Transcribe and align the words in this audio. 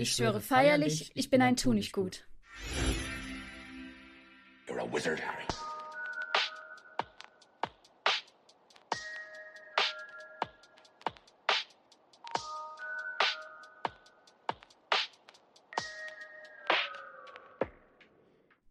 Ich 0.00 0.12
schwöre 0.12 0.40
feierlich, 0.40 1.12
ich 1.14 1.28
bin 1.28 1.42
ein 1.42 1.56
Tunichtgut. 1.56 2.26
You're 4.66 4.80
a 4.80 4.90
wizard, 4.90 5.20
Harry. 5.20 5.44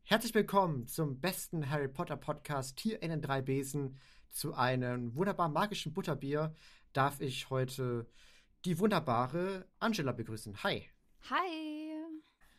Herzlich 0.02 0.34
willkommen 0.34 0.88
zum 0.88 1.20
besten 1.21 1.70
Harry 1.70 1.89
Potter 1.89 2.18
Podcast 2.18 2.80
hier 2.80 3.04
in 3.04 3.11
den 3.11 3.21
drei 3.21 3.43
Besen. 3.43 4.00
Zu 4.32 4.55
einem 4.55 5.14
wunderbar 5.14 5.48
magischen 5.50 5.93
Butterbier 5.93 6.55
darf 6.91 7.21
ich 7.21 7.52
heute 7.52 8.07
die 8.66 8.80
wunderbare 8.80 9.68
Angela 9.77 10.11
begrüßen. 10.11 10.64
Hi. 10.64 10.89
Hi. 11.30 11.90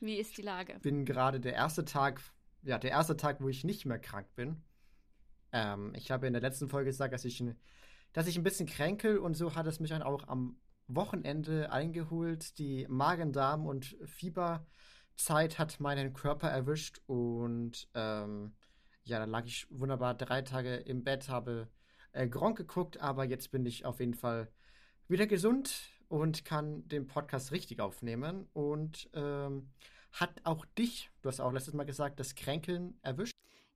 Wie 0.01 0.17
ist 0.17 0.37
die 0.39 0.43
Lage? 0.43 0.79
Bin 0.81 1.05
gerade 1.05 1.41
der 1.41 1.55
erste 1.55 1.85
Tag, 1.85 2.21
ja, 2.63 2.79
der 2.79 2.91
erste 2.91 3.17
Tag, 3.17 3.41
wo 3.41 3.49
ich 3.49 3.65
nicht 3.65 3.85
mehr 3.85 3.99
krank 3.99 4.27
bin. 4.35 4.63
Ähm, 5.53 5.93
ich 5.95 6.11
habe 6.11 6.27
in 6.27 6.33
der 6.33 6.43
letzten 6.43 6.69
Folge 6.69 6.91
gesagt, 6.91 7.13
dass 7.13 7.25
ich, 7.25 7.43
dass 8.13 8.27
ich 8.27 8.37
ein 8.37 8.43
bisschen 8.43 8.67
kränkel 8.67 9.19
und 9.19 9.35
so 9.35 9.55
hat 9.55 9.67
es 9.67 9.81
mich 9.81 9.91
dann 9.91 10.03
auch 10.03 10.29
am 10.29 10.57
Wochenende 10.87 11.73
eingeholt. 11.73 12.59
Die 12.59 12.87
Magen-Darm- 12.89 13.67
und 13.67 13.97
Fieberzeit 14.05 15.59
hat 15.59 15.81
meinen 15.81 16.13
Körper 16.13 16.49
erwischt 16.49 17.01
und 17.07 17.89
ähm, 17.95 18.55
ja, 19.05 19.19
dann 19.19 19.31
lag 19.31 19.45
ich 19.47 19.67
wunderbar 19.71 20.15
drei 20.15 20.43
Tage 20.43 20.77
im 20.77 21.03
Bett, 21.03 21.29
habe 21.29 21.69
äh, 22.13 22.29
Gronk 22.29 22.57
geguckt, 22.57 23.01
aber 23.01 23.25
jetzt 23.25 23.51
bin 23.51 23.67
ich 23.67 23.85
auf 23.85 24.01
jeden 24.01 24.15
Fall 24.15 24.49
wieder 25.09 25.27
gesund 25.27 25.91
und 26.11 26.45
kann 26.45 26.87
den 26.89 27.07
Podcast 27.07 27.53
richtig 27.53 27.81
aufnehmen 27.81 28.49
und 28.53 29.09
ähm, 29.15 29.71
hat 30.13 30.33
auch 30.43 30.67
dich, 30.77 31.09
du 31.23 31.29
hast 31.29 31.41
auch 31.41 31.53
letztes 31.53 31.73
Mal 31.73 31.85
gesagt, 31.85 32.19
das 32.19 32.35
Kränkeln 32.35 32.99
erwischt? 33.03 33.33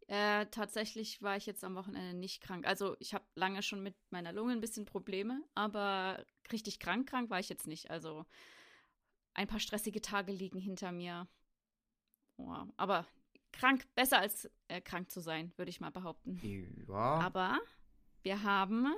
Äh, 0.08 0.46
tatsächlich 0.46 1.22
war 1.22 1.36
ich 1.36 1.46
jetzt 1.46 1.62
am 1.62 1.76
Wochenende 1.76 2.12
nicht 2.12 2.42
krank. 2.42 2.66
Also 2.66 2.96
ich 2.98 3.14
habe 3.14 3.24
lange 3.36 3.62
schon 3.62 3.84
mit 3.84 3.94
meiner 4.10 4.32
Lunge 4.32 4.52
ein 4.52 4.60
bisschen 4.60 4.84
Probleme, 4.84 5.42
aber 5.54 6.26
richtig 6.50 6.80
krank 6.80 7.08
krank 7.08 7.30
war 7.30 7.38
ich 7.38 7.48
jetzt 7.48 7.68
nicht. 7.68 7.90
Also 7.90 8.26
ein 9.34 9.46
paar 9.46 9.60
stressige 9.60 10.00
Tage 10.00 10.32
liegen 10.32 10.58
hinter 10.58 10.90
mir. 10.90 11.28
Oh, 12.36 12.52
aber 12.76 13.06
krank, 13.52 13.86
besser 13.94 14.18
als 14.18 14.50
äh, 14.66 14.80
krank 14.80 15.08
zu 15.08 15.20
sein, 15.20 15.52
würde 15.56 15.70
ich 15.70 15.80
mal 15.80 15.90
behaupten. 15.90 16.40
Ja. 16.88 17.20
Aber 17.20 17.60
wir 18.24 18.42
haben 18.42 18.92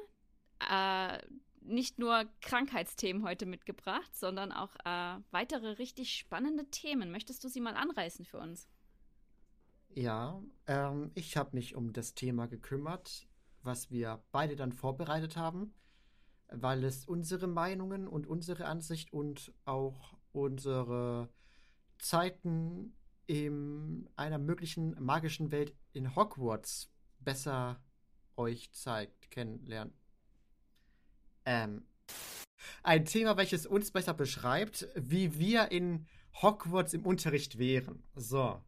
äh, 0.71 1.19
nicht 1.67 1.99
nur 1.99 2.25
Krankheitsthemen 2.41 3.23
heute 3.23 3.47
mitgebracht, 3.47 4.15
sondern 4.15 4.53
auch 4.53 4.75
äh, 4.85 5.19
weitere 5.31 5.73
richtig 5.73 6.17
spannende 6.17 6.67
Themen. 6.71 7.11
Möchtest 7.11 7.45
du 7.45 7.49
sie 7.49 7.61
mal 7.61 7.75
anreißen 7.75 8.25
für 8.25 8.39
uns? 8.39 8.69
Ja, 9.91 10.43
ähm, 10.67 11.11
ich 11.15 11.37
habe 11.37 11.57
mich 11.57 11.75
um 11.75 11.93
das 11.93 12.15
Thema 12.15 12.47
gekümmert, 12.47 13.27
was 13.63 13.91
wir 13.91 14.23
beide 14.31 14.57
dann 14.57 14.73
vorbereitet 14.73 15.37
haben, 15.37 15.75
weil 16.49 16.85
es 16.85 17.07
unsere 17.07 17.47
Meinungen 17.47 18.07
und 18.07 18.27
unsere 18.27 18.67
Ansicht 18.67 19.13
und 19.13 19.53
auch 19.65 20.17
unsere 20.33 21.31
Zeiten 21.99 22.95
in 23.27 24.09
einer 24.17 24.39
möglichen 24.39 25.03
magischen 25.03 25.51
Welt 25.51 25.75
in 25.93 26.15
Hogwarts 26.15 26.93
besser 27.19 27.83
euch 28.37 28.71
zeigt, 28.73 29.31
kennenlernen. 29.31 29.95
Ähm, 31.47 31.87
ein 32.83 33.05
Thema, 33.05 33.37
welches 33.37 33.67
uns 33.67 33.91
besser 33.91 34.15
beschreibt, 34.15 34.89
wie 34.95 35.39
wir 35.39 35.71
in 35.71 36.07
Hogwarts 36.43 36.93
im 36.93 37.07
Unterricht 37.07 37.59
wären. 37.59 38.03
So. 38.15 38.63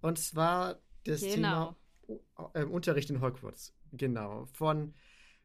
Und 0.00 0.18
zwar 0.18 0.80
das 1.04 1.20
genau. 1.20 1.76
Thema 2.06 2.50
äh, 2.54 2.64
Unterricht 2.64 3.10
in 3.10 3.20
Hogwarts. 3.20 3.74
Genau. 3.92 4.46
Von 4.46 4.94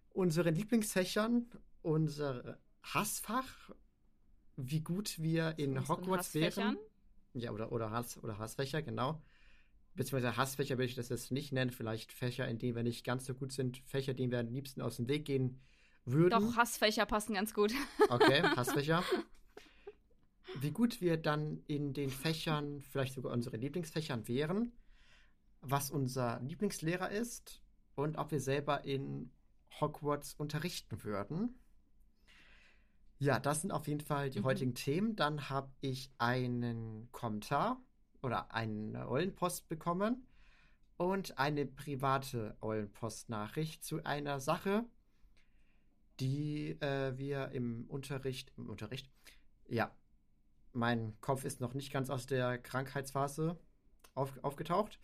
unseren 0.10 0.56
Lieblingsfächern, 0.56 1.50
unser 1.82 2.58
Hassfach, 2.84 3.72
wie 4.58 4.82
gut 4.82 5.20
wir 5.20 5.58
in 5.58 5.88
Hogwarts 5.88 6.34
wären. 6.34 6.78
Ja, 7.34 7.52
oder, 7.52 7.72
oder, 7.72 7.92
Hass, 7.92 8.22
oder 8.22 8.38
Hassfächer, 8.38 8.82
genau. 8.82 9.22
Beziehungsweise 9.94 10.36
Hassfächer 10.36 10.78
will 10.78 10.86
ich 10.86 10.96
das 10.96 11.10
jetzt 11.10 11.32
nicht 11.32 11.54
nennen. 11.54 11.72
Vielleicht 11.72 12.12
Fächer, 12.12 12.48
in 12.48 12.60
denen 12.60 12.76
wir 12.76 12.84
nicht 12.84 13.06
ganz 13.06 13.26
so 13.26 13.34
gut 13.34 13.52
sind. 13.52 13.78
Fächer, 13.86 14.14
denen 14.14 14.32
wir 14.32 14.40
am 14.40 14.48
liebsten 14.48 14.82
aus 14.82 14.98
dem 14.98 15.08
Weg 15.08 15.26
gehen 15.26 15.62
würden. 16.06 16.30
Doch, 16.30 16.56
Hassfächer 16.56 17.06
passen 17.06 17.34
ganz 17.34 17.54
gut. 17.54 17.74
Okay, 18.10 18.42
Hassfächer. 18.42 19.04
Wie 20.60 20.72
gut 20.72 21.02
wir 21.02 21.18
dann 21.18 21.64
in 21.68 21.94
den 21.94 22.10
Fächern, 22.10 22.82
vielleicht 22.82 23.14
sogar 23.14 23.32
unsere 23.32 23.58
Lieblingsfächern 23.58 24.28
wären, 24.28 24.74
was 25.62 25.92
unser 25.92 26.40
Lieblingslehrer 26.42 27.10
ist 27.10 27.62
und 27.96 28.18
ob 28.18 28.32
wir 28.32 28.42
selber 28.42 28.84
in 28.84 29.32
Hogwarts 29.80 30.34
unterrichten 30.34 31.04
würden. 31.04 31.58
Ja, 33.20 33.40
das 33.40 33.62
sind 33.62 33.72
auf 33.72 33.88
jeden 33.88 34.02
Fall 34.02 34.30
die 34.30 34.40
mhm. 34.40 34.46
heutigen 34.46 34.76
Themen. 34.76 35.16
Dann 35.16 35.50
habe 35.50 35.72
ich 35.80 36.12
einen 36.18 37.08
Kommentar 37.12 37.80
oder 38.24 38.52
eine 38.54 39.08
Eulenpost 39.08 39.70
bekommen 39.70 40.28
und 40.98 41.38
eine 41.38 41.66
private 41.66 42.58
Eulenpost-Nachricht 42.62 43.84
zu 43.84 44.04
einer 44.04 44.40
Sache, 44.40 44.86
die 46.22 46.78
äh, 46.82 47.18
wir 47.18 47.50
im 47.52 47.86
Unterricht, 47.90 48.54
im 48.56 48.70
Unterricht, 48.70 49.10
ja, 49.68 49.94
mein 50.74 51.20
Kopf 51.20 51.44
ist 51.44 51.60
noch 51.60 51.74
nicht 51.74 51.92
ganz 51.92 52.10
aus 52.10 52.28
der 52.28 52.58
Krankheitsphase 52.58 53.60
auf, 54.14 54.32
aufgetaucht. 54.44 55.00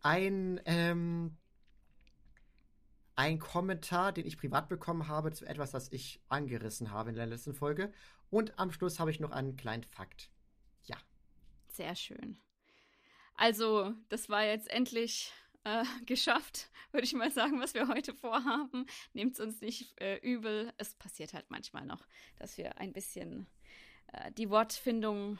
Ein, 0.00 0.60
ähm, 0.64 1.36
ein 3.16 3.38
Kommentar, 3.38 4.12
den 4.12 4.26
ich 4.26 4.38
privat 4.38 4.68
bekommen 4.68 5.08
habe 5.08 5.32
zu 5.32 5.44
etwas, 5.44 5.72
das 5.72 5.92
ich 5.92 6.20
angerissen 6.28 6.90
habe 6.90 7.10
in 7.10 7.16
der 7.16 7.26
letzten 7.26 7.54
Folge. 7.54 7.92
Und 8.30 8.58
am 8.58 8.70
Schluss 8.70 8.98
habe 8.98 9.10
ich 9.10 9.20
noch 9.20 9.30
einen 9.30 9.56
kleinen 9.56 9.84
Fakt. 9.84 10.30
Ja. 10.84 10.96
Sehr 11.68 11.94
schön. 11.96 12.38
Also, 13.36 13.92
das 14.08 14.28
war 14.28 14.44
jetzt 14.44 14.70
endlich 14.70 15.32
äh, 15.64 15.84
geschafft, 16.06 16.70
würde 16.92 17.04
ich 17.04 17.12
mal 17.14 17.30
sagen, 17.30 17.60
was 17.60 17.74
wir 17.74 17.88
heute 17.88 18.14
vorhaben. 18.14 18.86
Nehmt 19.12 19.34
es 19.34 19.40
uns 19.40 19.60
nicht 19.60 20.00
äh, 20.00 20.16
übel. 20.18 20.72
Es 20.76 20.94
passiert 20.94 21.34
halt 21.34 21.50
manchmal 21.50 21.86
noch, 21.86 22.06
dass 22.36 22.56
wir 22.56 22.78
ein 22.78 22.92
bisschen 22.92 23.46
äh, 24.12 24.32
die 24.32 24.50
Wortfindung 24.50 25.38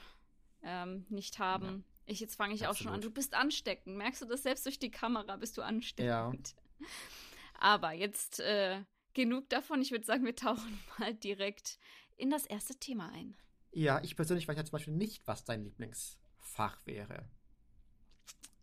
ähm, 0.63 1.05
nicht 1.09 1.39
haben. 1.39 1.85
Ja. 1.87 1.95
Ich, 2.07 2.19
jetzt 2.19 2.35
fange 2.35 2.53
ich 2.53 2.67
Absolut. 2.67 2.75
auch 2.75 2.83
schon 2.83 2.93
an. 2.93 3.01
Du 3.01 3.09
bist 3.09 3.33
ansteckend. 3.33 3.97
Merkst 3.97 4.21
du 4.21 4.25
das 4.25 4.43
selbst 4.43 4.65
durch 4.65 4.79
die 4.79 4.91
Kamera? 4.91 5.37
Bist 5.37 5.57
du 5.57 5.61
ansteckend? 5.61 6.55
Ja. 6.79 6.85
Aber 7.59 7.93
jetzt 7.93 8.39
äh, 8.41 8.83
genug 9.13 9.49
davon. 9.49 9.81
Ich 9.81 9.91
würde 9.91 10.05
sagen, 10.05 10.25
wir 10.25 10.35
tauchen 10.35 10.79
mal 10.99 11.13
direkt 11.13 11.79
in 12.17 12.29
das 12.29 12.45
erste 12.45 12.75
Thema 12.75 13.09
ein. 13.09 13.35
Ja, 13.71 14.01
ich 14.03 14.15
persönlich 14.15 14.47
weiß 14.47 14.55
ja 14.55 14.63
zum 14.63 14.73
Beispiel 14.73 14.93
nicht, 14.93 15.27
was 15.27 15.43
dein 15.43 15.63
Lieblingsfach 15.63 16.85
wäre. 16.85 17.27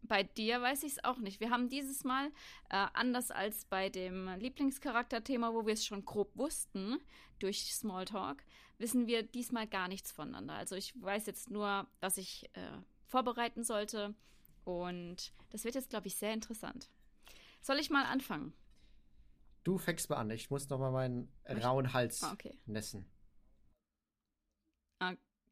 Bei 0.02 0.24
dir 0.24 0.60
weiß 0.60 0.82
ich 0.82 0.92
es 0.92 1.04
auch 1.04 1.18
nicht. 1.18 1.40
Wir 1.40 1.50
haben 1.50 1.68
dieses 1.68 2.04
Mal, 2.04 2.28
äh, 2.70 2.86
anders 2.92 3.30
als 3.30 3.64
bei 3.66 3.88
dem 3.88 4.28
Lieblingscharakterthema, 4.38 5.54
wo 5.54 5.64
wir 5.64 5.74
es 5.74 5.84
schon 5.84 6.04
grob 6.04 6.36
wussten, 6.36 6.98
durch 7.38 7.72
Smalltalk, 7.72 8.44
wissen 8.78 9.06
wir 9.06 9.22
diesmal 9.22 9.66
gar 9.66 9.88
nichts 9.88 10.10
voneinander. 10.10 10.54
Also 10.54 10.74
ich 10.74 11.00
weiß 11.00 11.26
jetzt 11.26 11.50
nur, 11.50 11.86
was 12.00 12.16
ich 12.18 12.50
äh, 12.54 12.78
vorbereiten 13.06 13.62
sollte. 13.62 14.14
Und 14.64 15.32
das 15.50 15.64
wird 15.64 15.74
jetzt, 15.74 15.90
glaube 15.90 16.08
ich, 16.08 16.16
sehr 16.16 16.32
interessant. 16.32 16.90
Soll 17.60 17.78
ich 17.78 17.90
mal 17.90 18.04
anfangen? 18.04 18.52
Du 19.64 19.78
fängst 19.78 20.10
mal 20.10 20.16
an. 20.16 20.30
Ich 20.30 20.50
muss 20.50 20.68
noch 20.68 20.78
mal 20.78 20.90
meinen 20.90 21.32
rauen 21.48 21.92
Hals 21.92 22.22
ah, 22.24 22.32
okay. 22.32 22.58
nässen. 22.66 23.08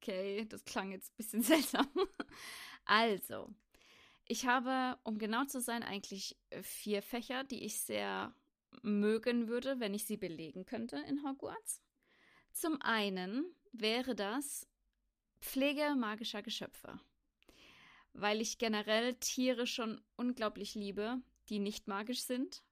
Okay, 0.03 0.47
das 0.47 0.65
klang 0.65 0.93
jetzt 0.93 1.12
ein 1.12 1.17
bisschen 1.17 1.43
seltsam. 1.44 1.88
Also, 2.85 3.55
ich 4.31 4.47
habe, 4.47 4.97
um 5.03 5.19
genau 5.19 5.44
zu 5.44 5.61
sein, 5.61 5.82
eigentlich 5.82 6.38
äh, 6.50 6.62
vier 6.62 7.03
Fächer, 7.03 7.43
die 7.43 7.65
ich 7.65 7.81
sehr 7.81 8.32
mögen 8.82 9.49
würde, 9.49 9.81
wenn 9.81 9.93
ich 9.93 10.05
sie 10.05 10.17
belegen 10.17 10.65
könnte 10.65 10.99
in 10.99 11.25
Hogwarts. 11.25 11.82
Zum 12.53 12.81
einen 12.81 13.44
wäre 13.73 14.15
das 14.15 14.69
Pflege 15.41 15.97
magischer 15.97 16.43
Geschöpfe, 16.43 17.00
weil 18.12 18.41
ich 18.41 18.59
generell 18.59 19.15
Tiere 19.15 19.67
schon 19.67 20.00
unglaublich 20.15 20.77
liebe, 20.77 21.21
die 21.49 21.59
nicht 21.59 21.88
magisch 21.88 22.23
sind 22.23 22.62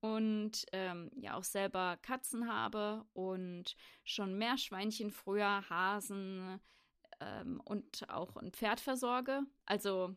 und 0.00 0.66
ähm, 0.72 1.10
ja 1.16 1.34
auch 1.34 1.44
selber 1.44 1.96
Katzen 2.02 2.46
habe 2.46 3.06
und 3.14 3.74
schon 4.04 4.36
Meerschweinchen 4.36 5.10
früher, 5.10 5.66
Hasen 5.70 6.60
ähm, 7.20 7.58
und 7.64 8.06
auch 8.10 8.36
ein 8.36 8.52
Pferd 8.52 8.80
versorge. 8.80 9.40
Also 9.64 10.14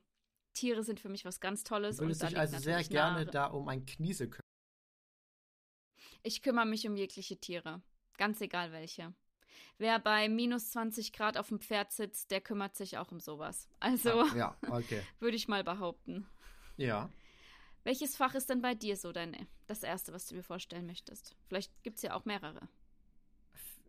Tiere 0.60 0.84
sind 0.84 1.00
für 1.00 1.08
mich 1.10 1.24
was 1.24 1.40
ganz 1.40 1.64
Tolles. 1.64 1.98
Du 1.98 2.04
würdest 2.04 2.22
dich 2.22 2.38
also 2.38 2.58
sehr 2.58 2.84
gerne 2.84 3.26
da 3.26 3.46
um 3.46 3.70
ein 3.70 3.86
Kniese 3.86 4.30
kümmern. 4.30 4.42
Ich 6.22 6.42
kümmere 6.42 6.66
mich 6.66 6.86
um 6.86 6.98
jegliche 6.98 7.38
Tiere. 7.38 7.82
Ganz 8.18 8.42
egal 8.42 8.74
welche. 8.74 9.14
wer 9.78 10.00
bei 10.00 10.28
minus 10.28 10.72
20 10.72 11.14
Grad 11.14 11.38
auf 11.38 11.48
dem 11.48 11.62
Pferd 11.62 11.94
sitzt, 11.94 12.32
der 12.32 12.42
kümmert 12.42 12.76
sich 12.76 12.98
auch 12.98 13.12
um 13.14 13.22
sowas. 13.22 13.70
Also 13.80 14.22
Ah, 14.24 14.36
ja, 14.36 14.58
okay. 14.70 15.02
würde 15.20 15.38
ich 15.38 15.48
mal 15.48 15.64
behaupten. 15.64 16.28
Ja. 16.76 17.10
Welches 17.86 18.18
Fach 18.18 18.36
ist 18.36 18.50
denn 18.50 18.62
bei 18.62 18.76
dir 18.76 18.98
so 18.98 19.14
deine, 19.14 19.48
das 19.68 19.84
erste, 19.84 20.12
was 20.12 20.28
du 20.28 20.36
mir 20.36 20.44
vorstellen 20.44 20.86
möchtest? 20.86 21.38
Vielleicht 21.48 21.72
gibt 21.84 21.96
es 21.98 22.04
ja 22.04 22.14
auch 22.14 22.26
mehrere. 22.26 22.68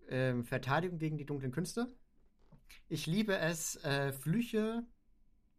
Ähm, 0.08 0.44
Verteidigung 0.44 0.98
gegen 0.98 1.18
die 1.18 1.26
dunklen 1.26 1.50
Künste. 1.50 1.92
Ich 2.88 3.06
liebe 3.06 3.36
es, 3.36 3.74
äh, 3.82 4.12
Flüche 4.12 4.86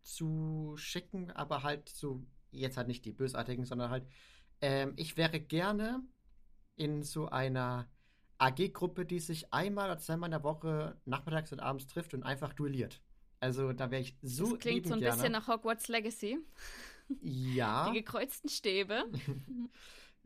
zu 0.03 0.73
schicken, 0.77 1.31
aber 1.31 1.63
halt 1.63 1.89
so, 1.89 2.23
jetzt 2.51 2.77
halt 2.77 2.87
nicht 2.87 3.05
die 3.05 3.11
bösartigen, 3.11 3.65
sondern 3.65 3.89
halt, 3.89 4.07
ähm, 4.61 4.93
ich 4.95 5.17
wäre 5.17 5.39
gerne 5.39 6.03
in 6.75 7.03
so 7.03 7.27
einer 7.27 7.89
AG-Gruppe, 8.37 9.05
die 9.05 9.19
sich 9.19 9.53
einmal 9.53 9.91
oder 9.91 9.99
zweimal 9.99 10.27
in 10.27 10.31
der 10.31 10.43
Woche 10.43 10.99
nachmittags 11.05 11.51
und 11.51 11.59
abends 11.59 11.87
trifft 11.87 12.13
und 12.13 12.23
einfach 12.23 12.53
duelliert. 12.53 13.01
Also 13.39 13.73
da 13.73 13.91
wäre 13.91 14.01
ich 14.01 14.17
so 14.21 14.51
das 14.51 14.59
klingt 14.59 14.87
so 14.87 14.93
ein 14.93 14.99
liebend 14.99 15.15
bisschen 15.15 15.31
gerne. 15.31 15.39
nach 15.39 15.47
Hogwarts 15.47 15.87
Legacy. 15.87 16.39
Ja. 17.21 17.89
Die 17.91 17.99
gekreuzten 17.99 18.49
Stäbe. 18.49 19.05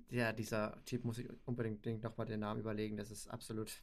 Ja, 0.10 0.31
dieser 0.31 0.83
Typ 0.86 1.04
muss 1.04 1.18
ich 1.18 1.27
unbedingt 1.45 2.04
nochmal 2.04 2.27
den 2.27 2.39
Namen 2.39 2.60
überlegen. 2.60 2.95
Das 2.95 3.10
ist 3.12 3.27
absolut. 3.27 3.81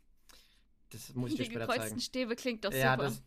Das 0.90 1.14
muss 1.14 1.32
ich 1.32 1.36
dir 1.36 1.42
Die 1.42 1.50
später 1.50 1.66
gekreuzten 1.66 1.88
zeigen. 1.88 2.00
Stäbe 2.00 2.36
klingt 2.36 2.64
doch 2.64 2.72
ja, 2.72 2.92
super. 2.92 3.04
das. 3.04 3.22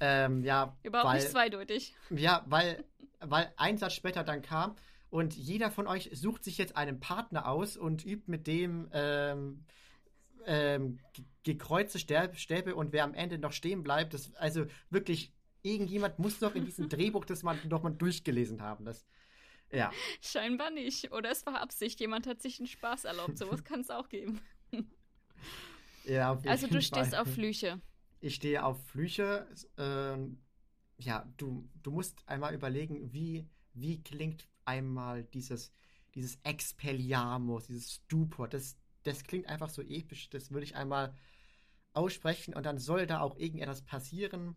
Ähm, 0.00 0.44
ja, 0.44 0.76
Überhaupt 0.82 1.08
weil, 1.08 1.20
nicht 1.20 1.30
zweideutig. 1.30 1.94
Ja, 2.10 2.44
weil, 2.46 2.84
weil 3.20 3.52
ein 3.56 3.78
Satz 3.78 3.94
später 3.94 4.22
dann 4.24 4.42
kam 4.42 4.76
und 5.10 5.34
jeder 5.34 5.70
von 5.70 5.86
euch 5.86 6.10
sucht 6.12 6.44
sich 6.44 6.58
jetzt 6.58 6.76
einen 6.76 7.00
Partner 7.00 7.48
aus 7.48 7.76
und 7.76 8.04
übt 8.04 8.24
mit 8.30 8.46
dem 8.46 8.88
ähm, 8.92 9.64
ähm, 10.46 10.98
ge- 11.14 11.24
gekreuzte 11.44 11.98
Stäbe, 11.98 12.74
und 12.74 12.92
wer 12.92 13.04
am 13.04 13.14
Ende 13.14 13.38
noch 13.38 13.52
stehen 13.52 13.82
bleibt, 13.82 14.14
das, 14.14 14.34
also 14.36 14.66
wirklich, 14.90 15.32
irgendjemand 15.62 16.18
muss 16.18 16.38
doch 16.38 16.54
in 16.54 16.64
diesem 16.64 16.88
Drehbuch 16.90 17.24
das 17.24 17.42
mal 17.42 17.58
doch 17.68 17.82
mal 17.82 17.90
durchgelesen 17.90 18.62
haben. 18.62 18.84
Das, 18.84 19.06
ja. 19.72 19.90
Scheinbar 20.22 20.70
nicht. 20.70 21.12
Oder 21.12 21.30
es 21.30 21.44
war 21.44 21.60
Absicht. 21.60 22.00
Jemand 22.00 22.26
hat 22.26 22.40
sich 22.40 22.58
einen 22.60 22.66
Spaß 22.68 23.04
erlaubt. 23.04 23.36
Sowas 23.36 23.64
kann 23.64 23.80
es 23.80 23.90
auch 23.90 24.08
geben. 24.08 24.40
ja 26.04 26.32
auf 26.32 26.46
Also 26.46 26.66
jeden 26.66 26.76
du 26.76 26.82
stehst 26.82 27.10
Fall. 27.10 27.22
auf 27.22 27.32
Flüche. 27.32 27.80
Ich 28.20 28.34
stehe 28.34 28.64
auf 28.64 28.84
Flüche. 28.86 29.46
Ähm, 29.76 30.40
ja, 30.98 31.26
du, 31.36 31.68
du 31.82 31.90
musst 31.92 32.22
einmal 32.26 32.54
überlegen, 32.54 33.12
wie, 33.12 33.48
wie 33.74 34.02
klingt 34.02 34.48
einmal 34.64 35.24
dieses, 35.24 35.72
dieses 36.14 36.38
Expelliarmus, 36.42 37.66
dieses 37.66 37.94
Stupor. 37.94 38.48
Das, 38.48 38.76
das 39.04 39.24
klingt 39.24 39.46
einfach 39.46 39.70
so 39.70 39.82
episch. 39.82 40.28
Das 40.30 40.50
würde 40.50 40.64
ich 40.64 40.76
einmal 40.76 41.14
aussprechen 41.92 42.54
und 42.54 42.66
dann 42.66 42.78
soll 42.78 43.06
da 43.06 43.20
auch 43.20 43.36
irgendetwas 43.36 43.82
passieren. 43.82 44.56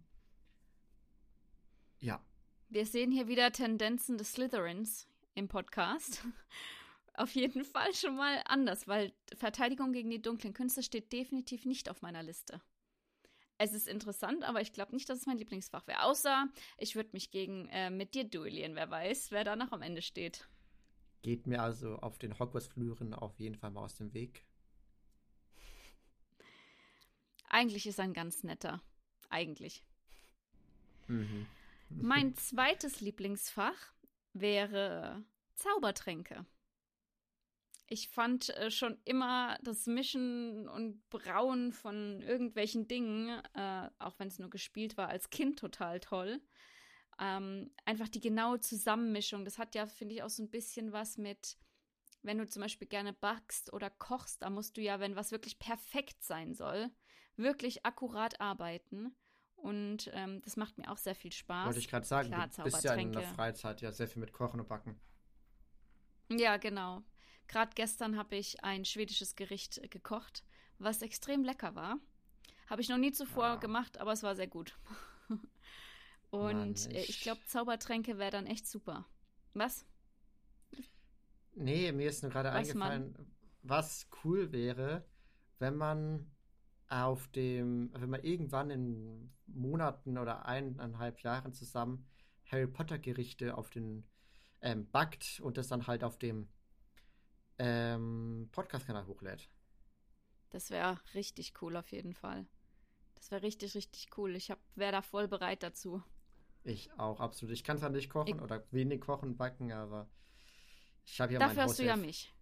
Ja. 1.99 2.23
Wir 2.69 2.85
sehen 2.85 3.11
hier 3.11 3.27
wieder 3.27 3.51
Tendenzen 3.51 4.17
des 4.17 4.33
Slytherins 4.33 5.07
im 5.35 5.47
Podcast. 5.47 6.25
Auf 7.13 7.35
jeden 7.35 7.65
Fall 7.65 7.93
schon 7.93 8.15
mal 8.15 8.41
anders, 8.45 8.87
weil 8.87 9.13
Verteidigung 9.35 9.91
gegen 9.91 10.09
die 10.09 10.21
dunklen 10.21 10.53
Künste 10.53 10.81
steht 10.81 11.11
definitiv 11.11 11.65
nicht 11.65 11.89
auf 11.89 12.01
meiner 12.01 12.23
Liste. 12.23 12.61
Es 13.63 13.73
ist 13.73 13.87
interessant, 13.87 14.43
aber 14.43 14.59
ich 14.59 14.73
glaube 14.73 14.91
nicht, 14.95 15.07
dass 15.07 15.19
es 15.19 15.27
mein 15.27 15.37
Lieblingsfach 15.37 15.85
wäre. 15.85 16.01
Außer 16.01 16.47
ich 16.79 16.95
würde 16.95 17.11
mich 17.13 17.29
gegen 17.29 17.67
äh, 17.67 17.91
mit 17.91 18.15
dir 18.15 18.23
duellieren. 18.23 18.73
Wer 18.73 18.89
weiß, 18.89 19.29
wer 19.29 19.43
da 19.43 19.55
noch 19.55 19.71
am 19.71 19.83
Ende 19.83 20.01
steht. 20.01 20.47
Geht 21.21 21.45
mir 21.45 21.61
also 21.61 21.97
auf 21.97 22.17
den 22.17 22.39
Hogwarts-Flüren 22.39 23.13
auf 23.13 23.39
jeden 23.39 23.55
Fall 23.55 23.69
mal 23.69 23.83
aus 23.83 23.93
dem 23.93 24.15
Weg. 24.15 24.43
Eigentlich 27.49 27.85
ist 27.85 27.99
er 27.99 28.05
ein 28.05 28.15
ganz 28.15 28.41
netter. 28.41 28.81
Eigentlich. 29.29 29.83
Mhm. 31.07 31.45
Mein 31.89 32.33
zweites 32.37 32.99
Lieblingsfach 32.99 33.93
wäre 34.33 35.23
Zaubertränke. 35.53 36.47
Ich 37.91 38.07
fand 38.07 38.55
äh, 38.55 38.71
schon 38.71 38.97
immer 39.03 39.57
das 39.63 39.85
Mischen 39.85 40.69
und 40.69 41.09
Brauen 41.09 41.73
von 41.73 42.21
irgendwelchen 42.21 42.87
Dingen, 42.87 43.27
äh, 43.53 43.89
auch 43.99 44.17
wenn 44.17 44.29
es 44.29 44.39
nur 44.39 44.49
gespielt 44.49 44.95
war, 44.95 45.09
als 45.09 45.29
Kind 45.29 45.59
total 45.59 45.99
toll. 45.99 46.41
Ähm, 47.19 47.69
einfach 47.83 48.07
die 48.07 48.21
genaue 48.21 48.61
Zusammenmischung. 48.61 49.43
Das 49.43 49.57
hat 49.57 49.75
ja, 49.75 49.87
finde 49.87 50.15
ich, 50.15 50.23
auch 50.23 50.29
so 50.29 50.41
ein 50.41 50.49
bisschen 50.49 50.93
was 50.93 51.17
mit, 51.17 51.57
wenn 52.21 52.37
du 52.37 52.47
zum 52.47 52.61
Beispiel 52.61 52.87
gerne 52.87 53.11
backst 53.11 53.73
oder 53.73 53.89
kochst, 53.89 54.41
da 54.41 54.49
musst 54.49 54.77
du 54.77 54.81
ja, 54.81 55.01
wenn 55.01 55.17
was 55.17 55.33
wirklich 55.33 55.59
perfekt 55.59 56.23
sein 56.23 56.53
soll, 56.53 56.89
wirklich 57.35 57.85
akkurat 57.85 58.39
arbeiten. 58.39 59.13
Und 59.57 60.09
ähm, 60.13 60.41
das 60.43 60.55
macht 60.55 60.77
mir 60.77 60.89
auch 60.89 60.97
sehr 60.97 61.15
viel 61.15 61.33
Spaß. 61.33 61.65
Wollte 61.65 61.79
ich 61.79 61.89
gerade 61.89 62.05
sagen, 62.05 62.29
Klar, 62.29 62.47
du 62.47 62.63
bist 62.63 62.85
ja 62.85 62.93
in 62.93 63.11
der. 63.11 63.23
Freizeit 63.23 63.81
ja 63.81 63.91
sehr 63.91 64.07
viel 64.07 64.21
mit 64.21 64.31
Kochen 64.31 64.61
und 64.61 64.69
Backen. 64.69 64.97
Ja, 66.29 66.55
genau. 66.55 67.03
Gerade 67.51 67.71
gestern 67.75 68.17
habe 68.17 68.37
ich 68.37 68.63
ein 68.63 68.85
schwedisches 68.85 69.35
Gericht 69.35 69.77
äh, 69.79 69.87
gekocht, 69.89 70.43
was 70.79 71.01
extrem 71.01 71.43
lecker 71.43 71.75
war. 71.75 71.99
Habe 72.69 72.81
ich 72.81 72.87
noch 72.89 72.97
nie 72.97 73.11
zuvor 73.11 73.45
Ah. 73.45 73.55
gemacht, 73.57 73.97
aber 73.97 74.13
es 74.13 74.23
war 74.23 74.35
sehr 74.35 74.47
gut. 74.47 74.79
Und 76.31 76.53
Mann, 76.53 76.75
äh, 76.91 77.01
ich 77.01 77.09
ich- 77.09 77.21
glaube, 77.21 77.41
Zaubertränke 77.45 78.17
wäre 78.17 78.31
dann 78.31 78.47
echt 78.47 78.65
super. 78.67 79.05
Was? 79.53 79.85
Nee, 81.53 81.91
mir 81.91 82.07
ist 82.09 82.23
nur 82.23 82.31
gerade 82.31 82.51
eingefallen, 82.51 83.13
was 83.63 84.07
cool 84.23 84.53
wäre, 84.53 85.03
wenn 85.59 85.75
man 85.75 86.31
auf 86.87 87.27
dem, 87.29 87.91
wenn 87.93 88.09
man 88.09 88.23
irgendwann 88.23 88.69
in 88.69 89.33
Monaten 89.47 90.17
oder 90.17 90.45
eineinhalb 90.45 91.19
Jahren 91.21 91.53
zusammen 91.53 92.05
Harry 92.49 92.67
Potter 92.67 92.97
Gerichte 92.97 93.57
auf 93.57 93.69
den 93.69 94.05
ähm, 94.61 94.89
backt 94.91 95.41
und 95.41 95.57
das 95.57 95.67
dann 95.67 95.87
halt 95.87 96.03
auf 96.05 96.17
dem 96.17 96.47
ähm, 97.63 98.49
Podcast-Kanal 98.51 99.05
hochlädt. 99.05 99.47
Das 100.49 100.71
wäre 100.71 100.99
richtig 101.13 101.53
cool 101.61 101.77
auf 101.77 101.91
jeden 101.91 102.13
Fall. 102.13 102.47
Das 103.13 103.29
wäre 103.29 103.43
richtig, 103.43 103.75
richtig 103.75 104.17
cool. 104.17 104.35
Ich 104.35 104.51
wäre 104.75 104.91
da 104.91 105.01
voll 105.03 105.27
bereit 105.27 105.61
dazu. 105.61 106.01
Ich 106.63 106.91
auch, 106.97 107.19
absolut. 107.19 107.53
Ich 107.53 107.63
kann 107.63 107.77
zwar 107.77 107.91
nicht 107.91 108.09
kochen 108.09 108.35
Ich- 108.35 108.41
oder 108.41 108.63
wenig 108.71 108.99
kochen 109.01 109.37
backen, 109.37 109.71
aber 109.71 110.09
ich 111.05 111.21
habe 111.21 111.33
ja 111.33 111.39
Dafür 111.39 111.63
hast 111.63 111.77
du 111.77 111.83
ja 111.83 111.95
mich. 111.95 112.33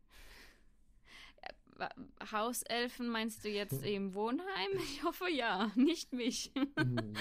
Äh, 1.78 1.88
Hauselfen 2.32 3.10
meinst 3.10 3.44
du 3.44 3.50
jetzt 3.50 3.84
im 3.84 4.14
Wohnheim? 4.14 4.72
Ich 4.78 5.04
hoffe 5.04 5.30
ja, 5.30 5.70
nicht 5.76 6.14
mich. 6.14 6.54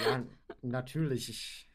Ja, 0.05 0.25
natürlich. 0.61 1.29
Ich... 1.29 1.69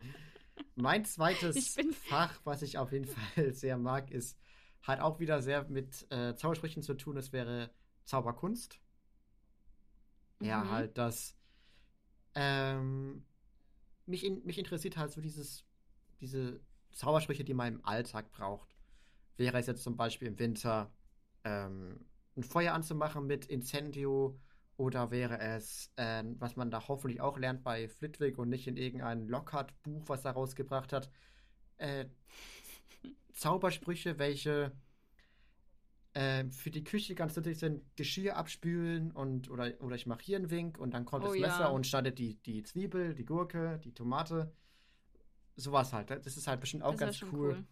Mein 0.74 1.04
zweites 1.04 1.76
Fach, 2.08 2.40
was 2.42 2.62
ich 2.62 2.76
auf 2.76 2.90
jeden 2.90 3.06
Fall 3.06 3.52
sehr 3.54 3.78
mag, 3.78 4.10
ist, 4.10 4.36
hat 4.82 5.00
auch 5.00 5.20
wieder 5.20 5.42
sehr 5.42 5.64
mit 5.68 6.06
äh, 6.10 6.34
Zaubersprüchen 6.36 6.82
zu 6.82 6.94
tun. 6.94 7.16
Es 7.16 7.32
wäre 7.32 7.70
Zauberkunst. 8.04 8.80
Ja, 10.42 10.68
Mhm. 10.68 10.70
halt 10.70 10.96
das. 10.98 11.36
Ähm, 12.34 13.24
mich, 14.06 14.24
in, 14.24 14.44
mich 14.44 14.58
interessiert 14.58 14.96
halt 14.96 15.12
so 15.12 15.20
dieses, 15.20 15.64
diese 16.20 16.60
Zaubersprüche, 16.92 17.44
die 17.44 17.54
man 17.54 17.74
im 17.76 17.84
Alltag 17.84 18.30
braucht. 18.32 18.76
Wäre 19.36 19.58
es 19.58 19.66
jetzt 19.66 19.82
zum 19.84 19.96
Beispiel 19.96 20.28
im 20.28 20.38
Winter 20.38 20.92
ähm, 21.44 22.06
ein 22.36 22.44
Feuer 22.44 22.74
anzumachen 22.74 23.26
mit 23.26 23.46
Incendio 23.46 24.40
oder 24.76 25.10
wäre 25.10 25.38
es, 25.40 25.92
ähm, 25.96 26.36
was 26.40 26.56
man 26.56 26.70
da 26.70 26.88
hoffentlich 26.88 27.20
auch 27.20 27.38
lernt 27.38 27.64
bei 27.64 27.88
Flitwick 27.88 28.38
und 28.38 28.50
nicht 28.50 28.66
in 28.68 28.76
irgendein 28.76 29.28
Lockhart-Buch, 29.28 30.04
was 30.08 30.24
er 30.24 30.32
rausgebracht 30.32 30.92
hat, 30.92 31.10
äh, 31.78 32.06
Zaubersprüche, 33.32 34.18
welche 34.18 34.72
ähm, 36.14 36.50
für 36.50 36.70
die 36.70 36.82
Küche 36.84 37.14
ganz 37.14 37.36
nützlich 37.36 37.58
sind, 37.58 37.84
Geschirr 37.96 38.36
abspülen 38.36 39.12
und 39.12 39.48
oder, 39.50 39.72
oder 39.80 39.94
ich 39.96 40.06
mache 40.06 40.22
hier 40.22 40.36
einen 40.36 40.50
Wink 40.50 40.78
und 40.78 40.92
dann 40.92 41.04
kommt 41.04 41.24
Oh 41.24 41.28
das 41.28 41.38
ja. 41.38 41.46
Messer 41.46 41.72
und 41.72 41.86
schneidet 41.86 42.18
die, 42.18 42.34
die 42.42 42.62
Zwiebel, 42.62 43.14
die 43.14 43.24
Gurke, 43.24 43.78
die 43.84 43.92
Tomate. 43.94 44.52
Sowas 45.56 45.92
halt. 45.92 46.10
Das 46.10 46.36
ist 46.36 46.46
halt 46.46 46.60
bestimmt 46.60 46.82
auch 46.82 46.92
Das 46.92 47.00
ganz 47.00 47.22
cool. 47.22 47.30
cool. 47.32 47.64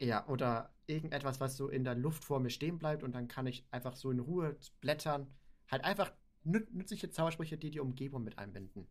Ja, 0.00 0.26
oder 0.28 0.72
irgendetwas, 0.86 1.40
was 1.40 1.56
so 1.56 1.68
in 1.68 1.84
der 1.84 1.94
Luft 1.94 2.24
vor 2.24 2.40
mir 2.40 2.50
stehen 2.50 2.78
bleibt 2.78 3.02
und 3.02 3.12
dann 3.14 3.28
kann 3.28 3.46
ich 3.46 3.64
einfach 3.70 3.94
so 3.96 4.10
in 4.10 4.20
Ruhe 4.20 4.56
blättern. 4.80 5.26
Halt 5.70 5.84
einfach 5.84 6.12
nü 6.44 6.66
nützliche 6.70 7.10
Zaubersprüche, 7.10 7.58
die 7.58 7.70
die 7.70 7.80
Umgebung 7.80 8.24
mit 8.24 8.38
einbinden. 8.38 8.88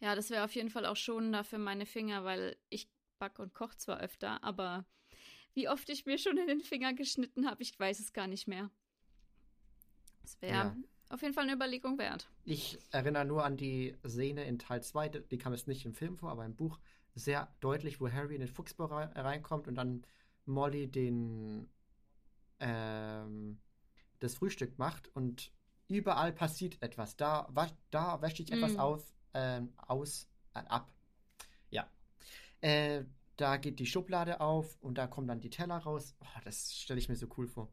Ja, 0.00 0.14
das 0.14 0.30
wäre 0.30 0.44
auf 0.44 0.54
jeden 0.54 0.70
Fall 0.70 0.86
auch 0.86 0.96
schonender 0.96 1.44
für 1.44 1.58
meine 1.58 1.86
Finger, 1.86 2.24
weil 2.24 2.56
ich 2.70 2.90
back 3.20 3.38
und 3.38 3.54
koche 3.54 3.76
zwar 3.76 4.00
öfter, 4.00 4.42
aber 4.42 4.84
wie 5.54 5.68
oft 5.68 5.88
ich 5.90 6.06
mir 6.06 6.18
schon 6.18 6.36
in 6.38 6.48
den 6.48 6.60
Finger 6.60 6.92
geschnitten 6.94 7.46
habe, 7.48 7.62
ich 7.62 7.78
weiß 7.78 8.00
es 8.00 8.12
gar 8.12 8.26
nicht 8.26 8.48
mehr. 8.48 8.70
Das 10.22 10.40
wäre 10.42 10.52
Ja. 10.54 10.76
auf 11.10 11.22
jeden 11.22 11.34
Fall 11.34 11.44
eine 11.44 11.52
Überlegung 11.54 11.98
wert. 11.98 12.28
Ich 12.44 12.78
erinnere 12.90 13.24
nur 13.24 13.44
an 13.44 13.56
die 13.56 13.96
Szene 14.06 14.44
in 14.44 14.58
Teil 14.58 14.82
2, 14.82 15.08
die 15.08 15.38
kam 15.38 15.52
jetzt 15.52 15.68
nicht 15.68 15.84
im 15.86 15.94
Film 15.94 16.16
vor, 16.16 16.30
aber 16.30 16.44
im 16.44 16.56
Buch 16.56 16.78
sehr 17.14 17.52
deutlich, 17.60 18.00
wo 18.00 18.10
Harry 18.10 18.34
in 18.34 18.40
den 18.40 18.48
Fuchsbau 18.48 18.86
rei- 18.86 19.06
reinkommt 19.20 19.68
und 19.68 19.74
dann 19.76 20.04
Molly 20.46 20.88
den 20.88 21.68
ähm, 22.60 23.58
das 24.20 24.34
Frühstück 24.34 24.78
macht 24.78 25.08
und 25.16 25.50
überall 25.88 26.32
passiert 26.32 26.80
etwas. 26.82 27.16
Da, 27.16 27.48
wasch, 27.50 27.72
da 27.90 28.20
wäscht 28.22 28.36
sich 28.36 28.52
etwas 28.52 28.74
Mm. 28.74 28.78
auf, 28.80 29.14
ähm, 29.34 29.72
aus, 29.76 30.28
äh, 30.54 30.58
ab. 30.68 30.92
Äh, 32.60 33.04
da 33.36 33.56
geht 33.56 33.78
die 33.78 33.86
Schublade 33.86 34.40
auf 34.40 34.76
und 34.80 34.98
da 34.98 35.06
kommen 35.06 35.26
dann 35.26 35.40
die 35.40 35.50
Teller 35.50 35.78
raus. 35.78 36.14
Oh, 36.20 36.40
das 36.44 36.74
stelle 36.74 37.00
ich 37.00 37.08
mir 37.08 37.16
so 37.16 37.26
cool 37.36 37.48
vor. 37.48 37.72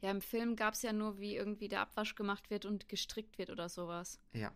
Ja, 0.00 0.10
im 0.10 0.20
Film 0.20 0.56
gab 0.56 0.74
es 0.74 0.82
ja 0.82 0.92
nur, 0.92 1.18
wie 1.18 1.36
irgendwie 1.36 1.68
der 1.68 1.80
Abwasch 1.80 2.14
gemacht 2.14 2.50
wird 2.50 2.64
und 2.64 2.88
gestrickt 2.88 3.36
wird 3.36 3.50
oder 3.50 3.68
sowas. 3.68 4.20
Ja. 4.32 4.52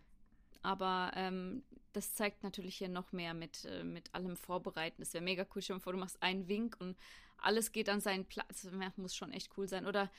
Aber 0.62 1.10
ähm, 1.16 1.64
das 1.92 2.14
zeigt 2.14 2.44
natürlich 2.44 2.76
hier 2.76 2.88
noch 2.88 3.12
mehr 3.12 3.34
mit, 3.34 3.64
äh, 3.64 3.82
mit 3.82 4.14
allem 4.14 4.36
Vorbereiten. 4.36 5.02
Es 5.02 5.12
wäre 5.12 5.24
mega 5.24 5.44
cool. 5.54 5.62
Mal 5.68 5.80
vor, 5.80 5.92
du 5.92 5.98
machst 5.98 6.22
einen 6.22 6.48
Wink 6.48 6.76
und 6.78 6.96
alles 7.36 7.72
geht 7.72 7.88
an 7.88 8.00
seinen 8.00 8.24
Platz. 8.24 8.62
Das 8.62 8.96
muss 8.96 9.16
schon 9.16 9.32
echt 9.32 9.50
cool 9.56 9.68
sein. 9.68 9.86
Oder 9.86 10.10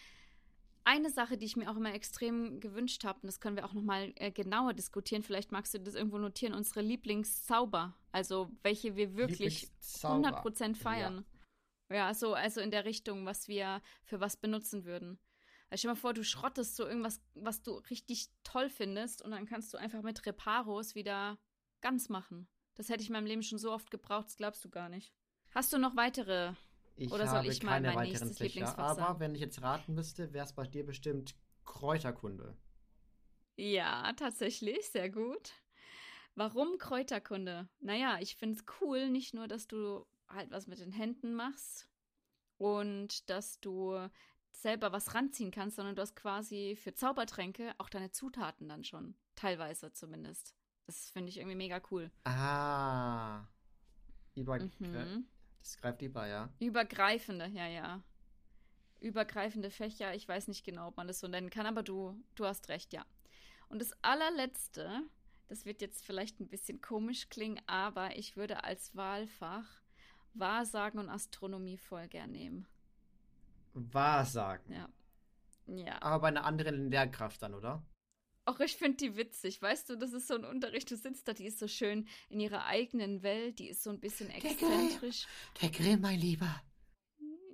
eine 0.85 1.09
Sache, 1.09 1.37
die 1.37 1.45
ich 1.45 1.55
mir 1.55 1.69
auch 1.71 1.75
immer 1.75 1.93
extrem 1.93 2.59
gewünscht 2.59 3.03
habe, 3.03 3.19
und 3.21 3.27
das 3.27 3.39
können 3.39 3.55
wir 3.55 3.65
auch 3.65 3.73
nochmal 3.73 4.13
äh, 4.15 4.31
genauer 4.31 4.73
diskutieren, 4.73 5.23
vielleicht 5.23 5.51
magst 5.51 5.73
du 5.73 5.79
das 5.79 5.95
irgendwo 5.95 6.17
notieren, 6.17 6.53
unsere 6.53 6.81
Lieblingszauber. 6.81 7.95
Also 8.11 8.51
welche 8.61 8.95
wir 8.95 9.15
wirklich 9.15 9.61
Lieblingszauber. 9.63 10.43
100% 10.43 10.75
feiern. 10.75 11.25
Ja, 11.91 12.13
so, 12.13 12.33
also 12.33 12.61
in 12.61 12.71
der 12.71 12.85
Richtung, 12.85 13.25
was 13.25 13.47
wir 13.47 13.81
für 14.03 14.19
was 14.19 14.37
benutzen 14.37 14.85
würden. 14.85 15.19
Also 15.69 15.81
stell 15.81 15.89
dir 15.89 15.95
mal 15.95 16.01
vor, 16.01 16.13
du 16.13 16.23
schrottest 16.23 16.75
so 16.75 16.85
irgendwas, 16.87 17.21
was 17.33 17.61
du 17.61 17.73
richtig 17.89 18.29
toll 18.43 18.69
findest 18.69 19.21
und 19.21 19.31
dann 19.31 19.45
kannst 19.45 19.73
du 19.73 19.77
einfach 19.77 20.01
mit 20.01 20.25
Reparos 20.25 20.95
wieder 20.95 21.37
ganz 21.81 22.09
machen. 22.09 22.47
Das 22.75 22.89
hätte 22.89 23.01
ich 23.01 23.09
in 23.09 23.13
meinem 23.13 23.27
Leben 23.27 23.43
schon 23.43 23.59
so 23.59 23.71
oft 23.71 23.91
gebraucht, 23.91 24.27
das 24.27 24.37
glaubst 24.37 24.63
du 24.65 24.69
gar 24.69 24.89
nicht. 24.89 25.13
Hast 25.51 25.73
du 25.73 25.77
noch 25.77 25.95
weitere? 25.95 26.53
Ich 26.95 27.12
Oder 27.12 27.27
soll 27.27 27.38
habe 27.39 27.47
ich 27.47 27.63
mal 27.63 27.71
keine 27.73 27.88
mein 27.88 27.95
weiteren 27.95 28.27
nächstes 28.27 28.38
Fächer, 28.38 28.77
aber 28.77 28.95
sagen? 28.95 29.19
wenn 29.19 29.35
ich 29.35 29.41
jetzt 29.41 29.62
raten 29.62 29.93
müsste, 29.95 30.33
wäre 30.33 30.45
es 30.45 30.53
bei 30.53 30.65
dir 30.67 30.85
bestimmt 30.85 31.35
Kräuterkunde. 31.65 32.55
Ja, 33.57 34.13
tatsächlich, 34.13 34.89
sehr 34.89 35.09
gut. 35.09 35.53
Warum 36.35 36.77
Kräuterkunde? 36.77 37.67
Naja, 37.79 38.17
ich 38.19 38.35
finde 38.35 38.57
es 38.57 38.65
cool, 38.81 39.09
nicht 39.09 39.33
nur, 39.33 39.47
dass 39.47 39.67
du 39.67 40.05
halt 40.27 40.50
was 40.51 40.67
mit 40.67 40.79
den 40.79 40.91
Händen 40.91 41.33
machst 41.35 41.88
und 42.57 43.29
dass 43.29 43.59
du 43.59 44.09
selber 44.51 44.91
was 44.91 45.13
ranziehen 45.13 45.51
kannst, 45.51 45.75
sondern 45.75 45.95
du 45.95 46.01
hast 46.01 46.15
quasi 46.15 46.75
für 46.75 46.93
Zaubertränke 46.93 47.73
auch 47.77 47.89
deine 47.89 48.12
Zutaten 48.12 48.67
dann 48.67 48.83
schon. 48.83 49.15
Teilweise 49.35 49.91
zumindest. 49.93 50.55
Das 50.85 51.09
finde 51.12 51.29
ich 51.29 51.38
irgendwie 51.38 51.55
mega 51.55 51.81
cool. 51.91 52.12
Ah. 52.23 53.45
Über, 54.35 54.59
Mhm. 54.59 55.27
Das 55.63 55.77
greift 55.77 56.01
über, 56.01 56.27
ja. 56.27 56.50
Übergreifende, 56.60 57.48
ja, 57.48 57.67
ja. 57.67 58.03
Übergreifende 59.00 59.72
Fächer, 59.72 60.13
ich 60.13 60.27
weiß 60.27 60.50
nicht 60.50 60.65
genau, 60.65 60.89
ob 60.89 60.98
man 60.98 61.08
das 61.08 61.20
so 61.20 61.27
nennen 61.27 61.50
kann, 61.50 61.65
aber 61.65 61.84
du, 61.84 62.22
du 62.36 62.46
hast 62.46 62.67
recht, 62.67 62.91
ja. 62.91 63.05
Und 63.70 63.79
das 63.79 63.93
allerletzte, 64.03 65.03
das 65.48 65.65
wird 65.65 65.82
jetzt 65.82 66.05
vielleicht 66.05 66.41
ein 66.41 66.50
bisschen 66.50 66.82
komisch 66.82 67.29
klingen, 67.29 67.62
aber 67.65 68.17
ich 68.17 68.36
würde 68.36 68.63
als 68.65 68.96
Wahlfach 68.96 69.82
Wahrsagen 70.34 71.00
und 71.00 71.10
Astronomie 71.10 71.77
voll 71.77 72.08
gern 72.08 72.32
nehmen. 72.32 72.67
Wahrsagen. 73.74 74.74
Ja. 74.74 74.89
Ja. 75.67 76.01
Aber 76.01 76.20
bei 76.20 76.27
einer 76.27 76.43
anderen 76.43 76.89
Lehrkraft 76.89 77.41
dann, 77.41 77.53
oder? 77.53 77.84
Auch 78.45 78.59
ich 78.59 78.75
finde 78.75 78.97
die 78.97 79.15
witzig, 79.15 79.62
weißt 79.62 79.89
du, 79.89 79.95
das 79.95 80.12
ist 80.12 80.27
so 80.27 80.35
ein 80.35 80.43
Unterricht, 80.43 80.91
du 80.91 80.97
sitzt 80.97 81.27
da, 81.27 81.33
die 81.33 81.45
ist 81.45 81.59
so 81.59 81.67
schön 81.67 82.07
in 82.29 82.41
ihrer 82.41 82.65
eigenen 82.65 83.23
Welt, 83.23 83.59
die 83.59 83.69
ist 83.69 83.83
so 83.83 83.89
ein 83.89 84.01
bisschen 84.01 84.29
Grill. 84.29 84.51
exzentrisch. 84.51 85.27
Der 85.62 85.69
Grill, 85.69 85.97
mein 85.97 86.19
Lieber. 86.19 86.62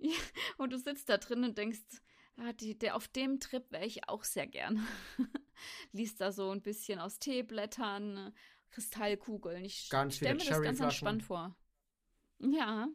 Ja, 0.02 0.18
und 0.58 0.74
du 0.74 0.80
sitzt 0.80 1.10
da 1.10 1.18
drin 1.18 1.44
und 1.44 1.58
denkst, 1.58 2.02
ah, 2.38 2.54
die, 2.54 2.78
der, 2.78 2.96
auf 2.96 3.08
dem 3.08 3.40
Trip 3.40 3.70
wäre 3.72 3.86
ich 3.86 4.08
auch 4.10 4.24
sehr 4.24 4.48
gern. 4.48 4.86
Liest 5.92 6.22
da 6.22 6.32
so 6.32 6.50
ein 6.52 6.62
bisschen 6.62 7.00
aus 7.00 7.20
Teeblättern, 7.20 8.34
Kristallkugeln. 8.72 9.66
Ich 9.66 9.90
Ganz 9.90 10.16
stelle 10.16 10.36
mir 10.36 10.46
das 10.46 10.62
ganz 10.62 10.80
entspannt 10.80 11.24
vor. 11.24 11.56
Ja. 12.40 12.88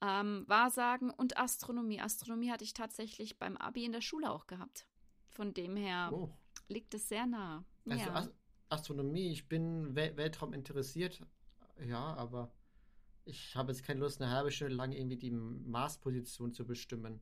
Ähm, 0.00 0.44
Wahrsagen 0.46 1.10
und 1.10 1.38
Astronomie. 1.38 2.00
Astronomie 2.00 2.50
hatte 2.50 2.64
ich 2.64 2.74
tatsächlich 2.74 3.38
beim 3.38 3.56
Abi 3.56 3.84
in 3.84 3.92
der 3.92 4.02
Schule 4.02 4.30
auch 4.30 4.46
gehabt. 4.46 4.86
Von 5.30 5.54
dem 5.54 5.74
her 5.76 6.10
Oh. 6.12 6.30
Liegt 6.68 6.94
es 6.94 7.08
sehr 7.08 7.26
nah. 7.26 7.64
Also 7.88 8.06
ja. 8.06 8.14
As 8.14 8.30
Astronomie, 8.68 9.30
ich 9.30 9.48
bin 9.48 9.94
Wel 9.94 10.16
Weltraum 10.16 10.52
interessiert, 10.52 11.20
ja, 11.86 12.14
aber 12.14 12.52
ich 13.24 13.54
habe 13.56 13.72
jetzt 13.72 13.84
keine 13.84 14.00
Lust, 14.00 14.20
eine 14.20 14.30
halbe 14.30 14.50
Stunde 14.50 14.74
lang 14.74 14.92
irgendwie 14.92 15.16
die 15.16 15.30
Marsposition 15.30 16.52
zu 16.52 16.66
bestimmen. 16.66 17.20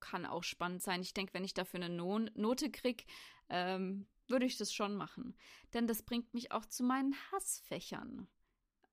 kann 0.00 0.26
auch 0.26 0.42
spannend 0.42 0.82
sein. 0.82 1.02
Ich 1.02 1.14
denke, 1.14 1.34
wenn 1.34 1.44
ich 1.44 1.54
dafür 1.54 1.80
eine 1.80 1.94
Non 1.94 2.30
Note 2.34 2.70
kriege, 2.70 3.04
ähm, 3.48 4.06
würde 4.26 4.46
ich 4.46 4.56
das 4.56 4.72
schon 4.72 4.94
machen. 4.94 5.36
Denn 5.74 5.86
das 5.86 6.02
bringt 6.02 6.32
mich 6.34 6.52
auch 6.52 6.66
zu 6.66 6.82
meinen 6.82 7.14
Hassfächern. 7.32 8.28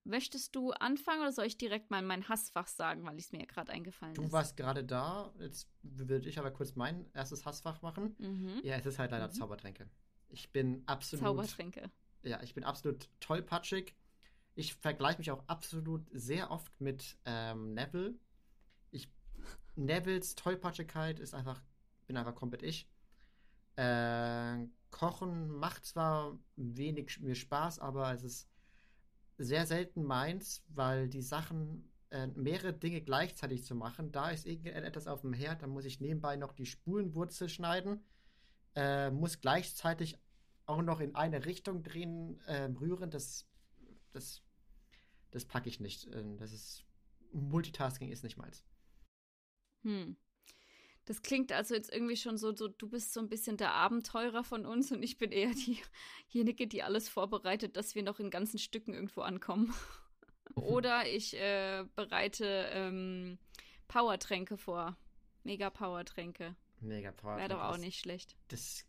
Möchtest 0.06 0.56
du 0.56 0.72
anfangen 0.72 1.22
oder 1.22 1.32
soll 1.32 1.46
ich 1.46 1.58
direkt 1.58 1.90
mal 1.90 2.02
mein 2.04 2.30
Hassfach 2.30 2.68
sagen, 2.68 3.04
weil 3.06 3.18
es 3.18 3.32
mir 3.32 3.40
ja 3.40 3.46
gerade 3.46 3.72
eingefallen 3.72 4.14
Du 4.14 4.22
ist? 4.24 4.32
warst 4.32 4.56
gerade 4.56 4.84
da, 4.84 5.34
jetzt 5.40 5.68
würde 5.82 6.30
ich 6.30 6.38
aber 6.38 6.52
kurz 6.52 6.76
mein 6.76 7.06
erstes 7.14 7.44
Hassfach 7.46 7.82
machen. 7.82 8.16
Mhm. 8.20 8.62
Ja, 8.64 8.76
es 8.76 8.86
ist 8.86 9.00
halt 9.00 9.10
leider 9.12 9.28
Mhm. 9.28 9.32
Zaubertränke. 9.34 9.90
Ich 10.30 10.52
bin 10.52 10.84
absolut, 10.86 11.26
Zaubertränke. 11.26 11.90
ja, 12.24 12.42
ich 12.44 12.54
bin 12.54 12.64
absolut 12.64 13.10
tollpatschig. 13.20 13.96
Ich 14.54 14.76
vergleiche 14.76 15.18
mich 15.18 15.32
auch 15.32 15.44
absolut 15.48 16.08
sehr 16.12 16.52
oft 16.52 16.80
mit 16.80 17.18
ähm, 17.26 17.74
Neville. 17.74 18.14
Ich, 18.92 19.10
Nevilles 19.76 20.36
Tollpatschigkeit 20.36 21.20
ist 21.20 21.34
einfach, 21.34 21.62
bin 22.06 22.16
einfach 22.16 22.36
komplett 22.36 22.62
ich. 22.64 22.88
Äh, 23.76 24.68
Kochen 24.92 25.50
macht 25.50 25.86
zwar 25.86 26.38
wenig 26.56 27.20
mir 27.20 27.36
Spaß, 27.36 27.80
aber 27.80 28.14
es 28.14 28.24
ist 28.24 28.50
sehr 29.38 29.66
selten 29.66 30.04
meins, 30.04 30.64
weil 30.70 31.10
die 31.10 31.22
Sachen, 31.22 31.92
äh, 32.10 32.28
mehrere 32.28 32.74
Dinge 32.74 33.02
gleichzeitig 33.02 33.64
zu 33.64 33.76
machen, 33.76 34.12
da 34.12 34.30
ist 34.30 34.46
irgendetwas 34.46 35.08
auf 35.08 35.22
dem 35.22 35.34
Herd, 35.34 35.62
dann 35.62 35.72
muss 35.72 35.86
ich 35.86 36.00
nebenbei 36.00 36.36
noch 36.36 36.54
die 36.54 36.66
Spulenwurzel 36.66 37.50
schneiden, 37.50 38.04
äh, 38.76 39.12
muss 39.12 39.42
gleichzeitig 39.42 40.18
auch 40.66 40.82
noch 40.82 41.00
in 41.00 41.16
eine 41.16 41.46
Richtung 41.46 41.84
drehen, 41.84 42.40
äh, 42.48 42.64
rühren, 42.80 43.12
das, 43.12 43.48
das, 44.12 44.42
das 45.32 45.46
packe 45.46 45.70
ich 45.70 45.80
nicht. 45.80 46.08
Äh, 46.08 46.24
Das 46.38 46.52
ist, 46.52 46.86
Multitasking 47.32 48.12
ist 48.12 48.24
nicht 48.24 48.38
meins. 48.38 48.66
Hm. 49.84 50.18
Das 51.06 51.22
klingt 51.22 51.52
also 51.52 51.76
jetzt 51.76 51.94
irgendwie 51.94 52.18
schon 52.18 52.38
so, 52.38 52.56
so, 52.56 52.68
du 52.68 52.90
bist 52.90 53.14
so 53.14 53.20
ein 53.20 53.30
bisschen 53.30 53.58
der 53.58 53.74
Abenteurer 53.74 54.44
von 54.44 54.66
uns 54.66 54.92
und 54.92 55.04
ich 55.04 55.18
bin 55.18 55.32
eher 55.32 55.52
diejenige, 56.30 56.68
die 56.68 56.84
alles 56.84 57.10
vorbereitet, 57.10 57.78
dass 57.78 57.96
wir 57.96 58.04
noch 58.04 58.20
in 58.20 58.30
ganzen 58.30 58.58
Stücken 58.58 58.94
irgendwo 58.94 59.22
ankommen. 59.22 59.74
Oder 60.56 61.08
ich 61.08 61.36
äh, 61.36 61.86
bereite 61.96 62.70
ähm, 62.72 63.38
Powertränke 63.88 64.58
vor. 64.58 64.98
Mega 65.44 65.70
Powertränke. 65.70 66.56
Mega 66.80 67.12
Power. 67.12 67.38
Wäre 67.38 67.50
doch 67.50 67.62
auch 67.62 67.78
nicht 67.78 68.00
schlecht. 68.00 68.36
Das 68.48 68.86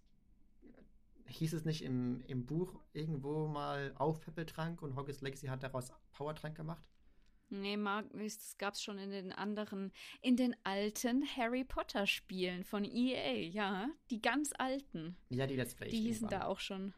hieß 1.26 1.54
es 1.54 1.64
nicht 1.64 1.82
im, 1.82 2.22
im 2.26 2.46
Buch 2.46 2.80
irgendwo 2.92 3.46
mal 3.46 3.92
Aufpäppeltrank 3.96 4.80
und 4.82 4.96
Hogwarts 4.96 5.20
Legacy 5.20 5.48
hat 5.48 5.62
daraus 5.62 5.92
Powertrank 6.12 6.56
gemacht? 6.56 6.84
Nee, 7.48 7.76
Mark, 7.76 8.06
das 8.12 8.58
gab's 8.58 8.82
schon 8.82 8.98
in 8.98 9.10
den 9.10 9.32
anderen, 9.32 9.92
in 10.20 10.36
den 10.36 10.56
alten 10.64 11.24
Harry 11.36 11.64
Potter 11.64 12.06
Spielen 12.06 12.64
von 12.64 12.84
EA, 12.84 13.34
ja. 13.48 13.88
Die 14.10 14.20
ganz 14.20 14.52
alten. 14.58 15.16
Ja, 15.30 15.46
die 15.46 15.54
Let's 15.54 15.74
Play. 15.74 15.88
Die 15.88 16.00
hießen 16.00 16.28
da 16.28 16.46
auch 16.46 16.58
schon. 16.58 16.92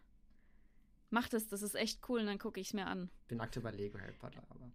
Mach 1.10 1.28
das, 1.28 1.48
das 1.48 1.62
ist 1.62 1.74
echt 1.74 2.00
cool 2.08 2.20
und 2.20 2.26
dann 2.26 2.38
gucke 2.38 2.60
ich 2.60 2.68
es 2.68 2.74
mir 2.74 2.86
an. 2.86 3.10
Bin 3.28 3.40
aktuell 3.40 3.62
bei 3.64 3.70
Lego 3.72 3.98
Harry 3.98 4.12
Potter, 4.12 4.42
aber. 4.48 4.70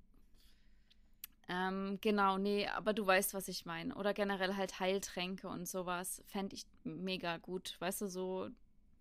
Ähm, 1.49 1.97
genau, 2.01 2.37
nee, 2.37 2.67
aber 2.67 2.93
du 2.93 3.05
weißt, 3.05 3.33
was 3.33 3.47
ich 3.47 3.65
meine. 3.65 3.95
Oder 3.95 4.13
generell 4.13 4.55
halt 4.55 4.79
Heiltränke 4.79 5.47
und 5.47 5.67
sowas. 5.67 6.23
Fände 6.27 6.55
ich 6.55 6.65
mega 6.83 7.37
gut. 7.37 7.75
Weißt 7.79 8.01
du, 8.01 8.07
so, 8.07 8.49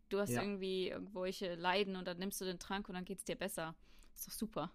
du 0.08 0.18
hast 0.18 0.30
Ja. 0.30 0.42
irgendwie 0.42 0.88
irgendwelche 0.88 1.54
Leiden 1.54 1.96
und 1.96 2.06
dann 2.06 2.18
nimmst 2.18 2.40
du 2.40 2.44
den 2.44 2.58
Trank 2.58 2.88
und 2.88 2.94
dann 2.94 3.04
geht's 3.04 3.24
dir 3.24 3.36
besser. 3.36 3.74
Ist 4.14 4.26
doch 4.26 4.32
super. 4.32 4.70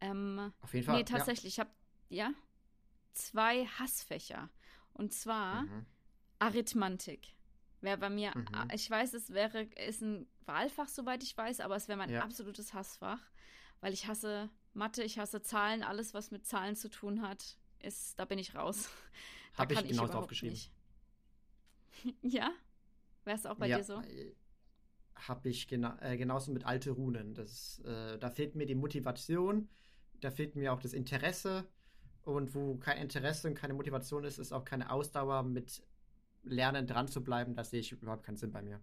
Ähm, 0.00 0.52
Auf 0.62 0.74
jeden 0.74 0.86
Fall. 0.86 0.96
nee, 0.98 1.04
tatsächlich, 1.04 1.54
ich 1.54 1.60
habe, 1.60 1.70
ja, 2.08 2.32
zwei 3.12 3.66
Hassfächer. 3.66 4.50
Und 4.92 5.12
Ja. 5.12 5.18
zwar 5.20 5.62
Mhm. 5.62 5.86
Arithmantik. 6.38 7.34
Wäre 7.80 7.98
bei 7.98 8.10
mir, 8.10 8.32
Mhm. 8.34 8.68
ich 8.74 8.90
weiß, 8.90 9.14
es 9.14 9.30
wäre, 9.30 9.62
ist 9.62 10.02
ein 10.02 10.26
Wahlfach, 10.46 10.88
soweit 10.88 11.22
ich 11.22 11.36
weiß, 11.36 11.60
aber 11.60 11.76
es 11.76 11.88
wäre 11.88 11.98
mein 11.98 12.10
Ja. 12.10 12.22
absolutes 12.22 12.74
Hassfach, 12.74 13.20
weil 13.80 13.92
ich 13.92 14.06
hasse 14.06 14.50
Mathe, 14.74 15.02
ich 15.02 15.18
hasse 15.18 15.42
Zahlen, 15.42 15.82
alles, 15.82 16.14
was 16.14 16.30
mit 16.30 16.46
Zahlen 16.46 16.76
zu 16.76 16.88
tun 16.90 17.22
hat, 17.22 17.58
ist, 17.80 18.18
da 18.18 18.24
bin 18.24 18.38
ich 18.38 18.54
raus. 18.54 18.88
Habe 19.58 19.72
ich 19.72 19.78
kann 19.80 19.88
genauso 19.88 20.10
überhaupt 20.12 20.24
aufgeschrieben. 20.24 20.54
nicht. 20.54 20.72
ja? 22.22 22.50
Wäre 23.24 23.36
es 23.36 23.46
auch 23.46 23.56
bei 23.56 23.68
ja, 23.68 23.78
dir 23.78 23.84
so? 23.84 24.02
Habe 25.14 25.48
ich 25.48 25.66
gena 25.66 25.98
äh, 26.02 26.16
genauso 26.16 26.52
mit 26.52 26.64
alte 26.64 26.90
Runen. 26.90 27.34
Das, 27.34 27.78
äh, 27.80 28.18
da 28.18 28.30
fehlt 28.30 28.54
mir 28.54 28.66
die 28.66 28.74
Motivation, 28.74 29.68
da 30.20 30.30
fehlt 30.30 30.56
mir 30.56 30.72
auch 30.72 30.80
das 30.80 30.92
Interesse. 30.92 31.66
Und 32.22 32.54
wo 32.54 32.76
kein 32.76 32.98
Interesse 32.98 33.48
und 33.48 33.54
keine 33.54 33.74
Motivation 33.74 34.24
ist, 34.24 34.38
ist 34.38 34.52
auch 34.52 34.64
keine 34.64 34.90
Ausdauer 34.90 35.44
mit 35.44 35.82
Lernen 36.42 36.86
dran 36.86 37.08
zu 37.08 37.22
bleiben, 37.22 37.54
da 37.54 37.64
sehe 37.64 37.80
ich 37.80 37.92
überhaupt 37.92 38.24
keinen 38.24 38.36
Sinn 38.36 38.52
bei 38.52 38.62
mir. 38.62 38.80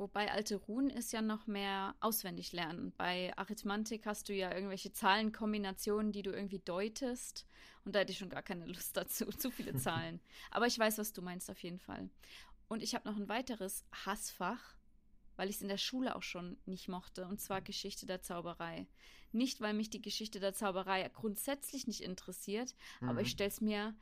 Wobei 0.00 0.32
alte 0.32 0.56
Runen 0.56 0.88
ist 0.88 1.12
ja 1.12 1.20
noch 1.20 1.46
mehr 1.46 1.94
auswendig 2.00 2.52
lernen. 2.52 2.94
Bei 2.96 3.36
Arithmantik 3.36 4.06
hast 4.06 4.30
du 4.30 4.32
ja 4.32 4.50
irgendwelche 4.50 4.92
Zahlenkombinationen, 4.92 6.10
die 6.10 6.22
du 6.22 6.30
irgendwie 6.30 6.60
deutest. 6.60 7.46
Und 7.84 7.94
da 7.94 8.00
hätte 8.00 8.12
ich 8.12 8.18
schon 8.18 8.30
gar 8.30 8.42
keine 8.42 8.64
Lust 8.64 8.96
dazu. 8.96 9.26
Zu 9.38 9.50
viele 9.50 9.76
Zahlen. 9.76 10.20
Aber 10.50 10.66
ich 10.66 10.78
weiß, 10.78 10.96
was 10.96 11.12
du 11.12 11.20
meinst 11.20 11.50
auf 11.50 11.62
jeden 11.62 11.78
Fall. 11.78 12.08
Und 12.68 12.82
ich 12.82 12.94
habe 12.94 13.06
noch 13.06 13.18
ein 13.18 13.28
weiteres 13.28 13.84
Hassfach, 14.06 14.74
weil 15.40 15.48
ich 15.48 15.56
es 15.56 15.62
in 15.62 15.68
der 15.68 15.78
Schule 15.78 16.16
auch 16.16 16.22
schon 16.22 16.58
nicht 16.66 16.86
mochte. 16.86 17.26
Und 17.26 17.40
zwar 17.40 17.62
Geschichte 17.62 18.04
der 18.04 18.20
Zauberei. 18.20 18.86
Nicht, 19.32 19.62
weil 19.62 19.72
mich 19.72 19.88
die 19.88 20.02
Geschichte 20.02 20.38
der 20.38 20.52
Zauberei 20.52 21.08
grundsätzlich 21.08 21.86
nicht 21.86 22.02
interessiert, 22.02 22.74
mhm. 23.00 23.08
aber 23.08 23.22
ich 23.22 23.28
mhm. 23.28 23.32
stelle 23.32 23.48
es 23.48 23.62
mir 23.62 23.94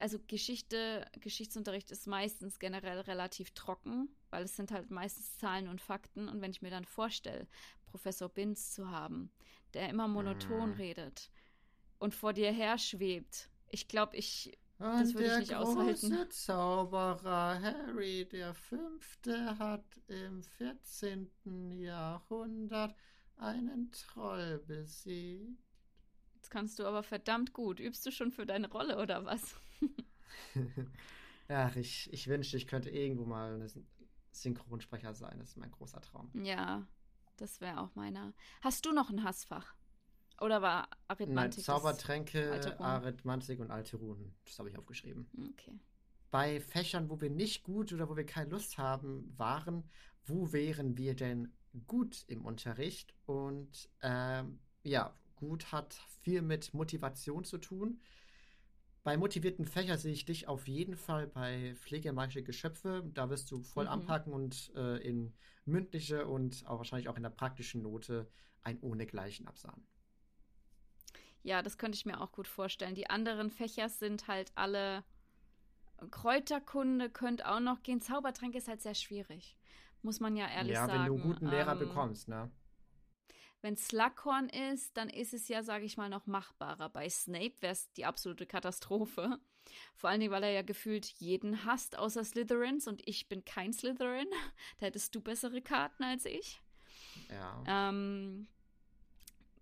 also 0.00 0.18
Geschichte, 0.26 1.06
Geschichtsunterricht 1.20 1.92
ist 1.92 2.08
meistens 2.08 2.58
generell 2.58 2.98
relativ 2.98 3.52
trocken, 3.52 4.08
weil 4.30 4.42
es 4.42 4.56
sind 4.56 4.72
halt 4.72 4.90
meistens 4.90 5.38
Zahlen 5.38 5.68
und 5.68 5.80
Fakten. 5.80 6.28
Und 6.28 6.40
wenn 6.40 6.50
ich 6.50 6.62
mir 6.62 6.70
dann 6.70 6.84
vorstelle, 6.84 7.46
Professor 7.86 8.28
Binz 8.28 8.72
zu 8.72 8.90
haben, 8.90 9.30
der 9.74 9.88
immer 9.88 10.08
monoton 10.08 10.70
mm. 10.70 10.78
redet 10.78 11.30
und 12.00 12.12
vor 12.12 12.32
dir 12.32 12.50
her 12.50 12.76
schwebt, 12.76 13.50
ich 13.68 13.86
glaube, 13.86 14.16
ich 14.16 14.58
das 14.82 15.14
würde 15.14 15.26
ich 15.26 15.38
nicht 15.38 15.54
aushalten. 15.54 16.10
Der 16.10 16.30
Zauberer 16.30 17.60
Harry 17.60 18.28
der 18.28 18.54
Fünfte 18.54 19.58
hat 19.58 19.84
im 20.08 20.42
14. 20.42 21.30
Jahrhundert 21.72 22.94
einen 23.36 23.90
Troll 23.92 24.58
besiegt. 24.66 25.58
Jetzt 26.34 26.50
kannst 26.50 26.78
du 26.78 26.86
aber 26.86 27.02
verdammt 27.02 27.52
gut. 27.52 27.80
Übst 27.80 28.04
du 28.06 28.10
schon 28.10 28.32
für 28.32 28.46
deine 28.46 28.68
Rolle 28.68 29.00
oder 29.00 29.24
was? 29.24 29.54
Ach, 31.48 31.76
ich, 31.76 32.12
ich 32.12 32.26
wünschte, 32.28 32.56
ich 32.56 32.66
könnte 32.66 32.90
irgendwo 32.90 33.24
mal 33.24 33.60
ein 33.60 33.86
Synchronsprecher 34.32 35.14
sein. 35.14 35.38
Das 35.38 35.50
ist 35.50 35.56
mein 35.56 35.70
großer 35.70 36.00
Traum. 36.00 36.30
Ja, 36.34 36.86
das 37.36 37.60
wäre 37.60 37.80
auch 37.80 37.94
meiner. 37.94 38.32
Hast 38.60 38.86
du 38.86 38.92
noch 38.92 39.10
ein 39.10 39.22
Hassfach? 39.22 39.74
Oder 40.42 40.60
war 40.60 40.88
Arithmantik? 41.08 41.58
Nein, 41.58 41.64
Zaubertränke, 41.64 42.76
Arithmantik 42.78 43.60
und 43.60 43.70
alte 43.70 43.96
Runen. 43.96 44.34
Das 44.44 44.58
habe 44.58 44.70
ich 44.70 44.76
aufgeschrieben. 44.76 45.28
Okay. 45.52 45.78
Bei 46.30 46.60
Fächern, 46.60 47.08
wo 47.08 47.20
wir 47.20 47.30
nicht 47.30 47.62
gut 47.62 47.92
oder 47.92 48.08
wo 48.08 48.16
wir 48.16 48.26
keine 48.26 48.50
Lust 48.50 48.76
haben, 48.78 49.32
waren, 49.36 49.84
wo 50.24 50.52
wären 50.52 50.96
wir 50.96 51.14
denn 51.14 51.52
gut 51.86 52.24
im 52.26 52.44
Unterricht? 52.44 53.14
Und 53.26 53.88
ähm, 54.02 54.58
ja, 54.82 55.14
gut 55.36 55.70
hat 55.70 55.94
viel 56.22 56.42
mit 56.42 56.74
Motivation 56.74 57.44
zu 57.44 57.58
tun. 57.58 58.00
Bei 59.04 59.16
motivierten 59.16 59.66
Fächern 59.66 59.98
sehe 59.98 60.12
ich 60.12 60.24
dich 60.24 60.48
auf 60.48 60.68
jeden 60.68 60.96
Fall 60.96 61.26
bei 61.26 61.74
pflegemagische 61.76 62.42
Geschöpfe. 62.42 63.04
Da 63.14 63.30
wirst 63.30 63.50
du 63.50 63.62
voll 63.62 63.84
mhm. 63.84 63.90
anpacken 63.90 64.32
und 64.32 64.72
äh, 64.74 64.96
in 64.98 65.34
mündliche 65.64 66.26
und 66.26 66.66
auch 66.66 66.78
wahrscheinlich 66.78 67.08
auch 67.08 67.16
in 67.16 67.22
der 67.22 67.30
praktischen 67.30 67.82
Note 67.82 68.28
ein 68.62 68.80
Ohnegleichen 68.80 69.46
absahen. 69.46 69.84
Ja, 71.42 71.62
das 71.62 71.78
könnte 71.78 71.96
ich 71.96 72.06
mir 72.06 72.20
auch 72.20 72.32
gut 72.32 72.46
vorstellen. 72.46 72.94
Die 72.94 73.10
anderen 73.10 73.50
Fächer 73.50 73.88
sind 73.88 74.28
halt 74.28 74.52
alle 74.54 75.04
Kräuterkunde 76.10 77.10
könnte 77.10 77.48
auch 77.48 77.60
noch 77.60 77.82
gehen. 77.82 78.00
Zaubertränke 78.00 78.58
ist 78.58 78.68
halt 78.68 78.82
sehr 78.82 78.94
schwierig. 78.94 79.56
Muss 80.02 80.20
man 80.20 80.36
ja 80.36 80.48
ehrlich 80.48 80.72
ja, 80.72 80.86
sagen. 80.86 80.92
Ja, 80.92 80.98
wenn 80.98 81.06
du 81.06 81.14
einen 81.14 81.22
guten 81.22 81.46
Lehrer 81.46 81.72
ähm, 81.72 81.78
bekommst, 81.78 82.28
ne? 82.28 82.50
Wenn 83.60 83.76
Slughorn 83.76 84.48
ist, 84.48 84.96
dann 84.96 85.08
ist 85.08 85.32
es 85.32 85.46
ja, 85.46 85.62
sage 85.62 85.84
ich 85.84 85.96
mal, 85.96 86.08
noch 86.08 86.26
machbarer. 86.26 86.88
Bei 86.88 87.08
Snape 87.08 87.54
wäre 87.60 87.72
es 87.72 87.92
die 87.92 88.04
absolute 88.04 88.44
Katastrophe. 88.44 89.38
Vor 89.94 90.10
allen 90.10 90.18
Dingen, 90.18 90.32
weil 90.32 90.42
er 90.42 90.50
ja 90.50 90.62
gefühlt 90.62 91.06
jeden 91.06 91.64
hasst, 91.64 91.96
außer 91.96 92.24
Slytherins. 92.24 92.88
Und 92.88 93.06
ich 93.06 93.28
bin 93.28 93.44
kein 93.44 93.72
Slytherin. 93.72 94.26
Da 94.78 94.86
hättest 94.86 95.14
du 95.14 95.20
bessere 95.20 95.62
Karten 95.62 96.02
als 96.02 96.24
ich. 96.24 96.60
Ja. 97.30 97.62
Ähm, 97.88 98.48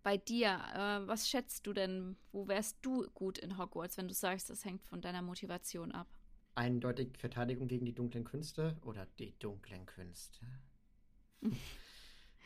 bei 0.02 0.16
dir, 0.16 0.60
äh, 0.74 1.06
was 1.06 1.28
schätzt 1.28 1.66
du 1.66 1.72
denn? 1.72 2.16
Wo 2.32 2.48
wärst 2.48 2.78
du 2.82 3.08
gut 3.14 3.38
in 3.38 3.58
Hogwarts, 3.58 3.96
wenn 3.96 4.08
du 4.08 4.14
sagst, 4.14 4.50
das 4.50 4.64
hängt 4.64 4.84
von 4.84 5.00
deiner 5.00 5.22
Motivation 5.22 5.92
ab? 5.92 6.08
Eindeutig 6.54 7.16
Verteidigung 7.18 7.68
gegen 7.68 7.86
die 7.86 7.94
dunklen 7.94 8.24
Künste 8.24 8.76
oder 8.82 9.06
die 9.18 9.38
dunklen 9.38 9.86
Künste? 9.86 10.40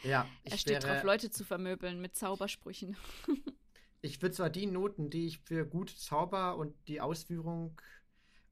Ja, 0.02 0.28
ich 0.42 0.52
er 0.52 0.58
steht 0.58 0.82
wäre, 0.84 0.96
drauf, 0.96 1.02
Leute 1.04 1.30
zu 1.30 1.44
vermöbeln 1.44 2.00
mit 2.00 2.14
Zaubersprüchen. 2.14 2.96
ich 4.02 4.20
würde 4.20 4.34
zwar 4.34 4.50
die 4.50 4.66
Noten, 4.66 5.08
die 5.08 5.26
ich 5.26 5.38
für 5.38 5.64
gut 5.64 5.88
Zauber 5.88 6.56
und 6.58 6.74
die 6.88 7.00
Ausführung 7.00 7.80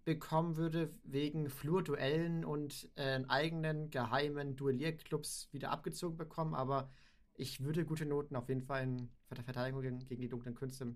bekommen 0.05 0.57
würde, 0.57 0.95
wegen 1.05 1.51
Flurduellen 1.51 2.45
und 2.45 2.89
äh, 2.97 3.23
eigenen 3.29 3.91
geheimen 3.91 4.57
Duellierclubs 4.57 5.49
wieder 5.53 5.71
abgezogen 5.71 6.17
bekommen, 6.17 6.55
aber 6.55 6.91
ich 7.35 7.61
würde 7.61 7.85
gute 7.85 8.07
Noten 8.07 8.37
auf 8.37 8.49
jeden 8.49 8.63
Fall 8.63 8.83
in 8.83 9.11
der 9.31 9.45
Verteidigung 9.45 9.83
gegen, 9.83 9.99
gegen 10.07 10.23
die 10.23 10.29
dunklen 10.29 10.55
Künste 10.55 10.95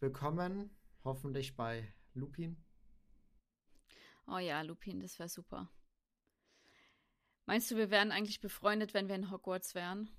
bekommen. 0.00 0.70
Hoffentlich 1.04 1.56
bei 1.56 1.92
Lupin. 2.14 2.56
Oh 4.26 4.38
ja, 4.38 4.60
Lupin, 4.62 5.00
das 5.00 5.18
wäre 5.18 5.28
super. 5.28 5.70
Meinst 7.46 7.70
du, 7.70 7.76
wir 7.76 7.90
wären 7.90 8.12
eigentlich 8.12 8.40
befreundet, 8.40 8.92
wenn 8.92 9.08
wir 9.08 9.14
in 9.14 9.30
Hogwarts 9.30 9.74
wären? 9.74 10.10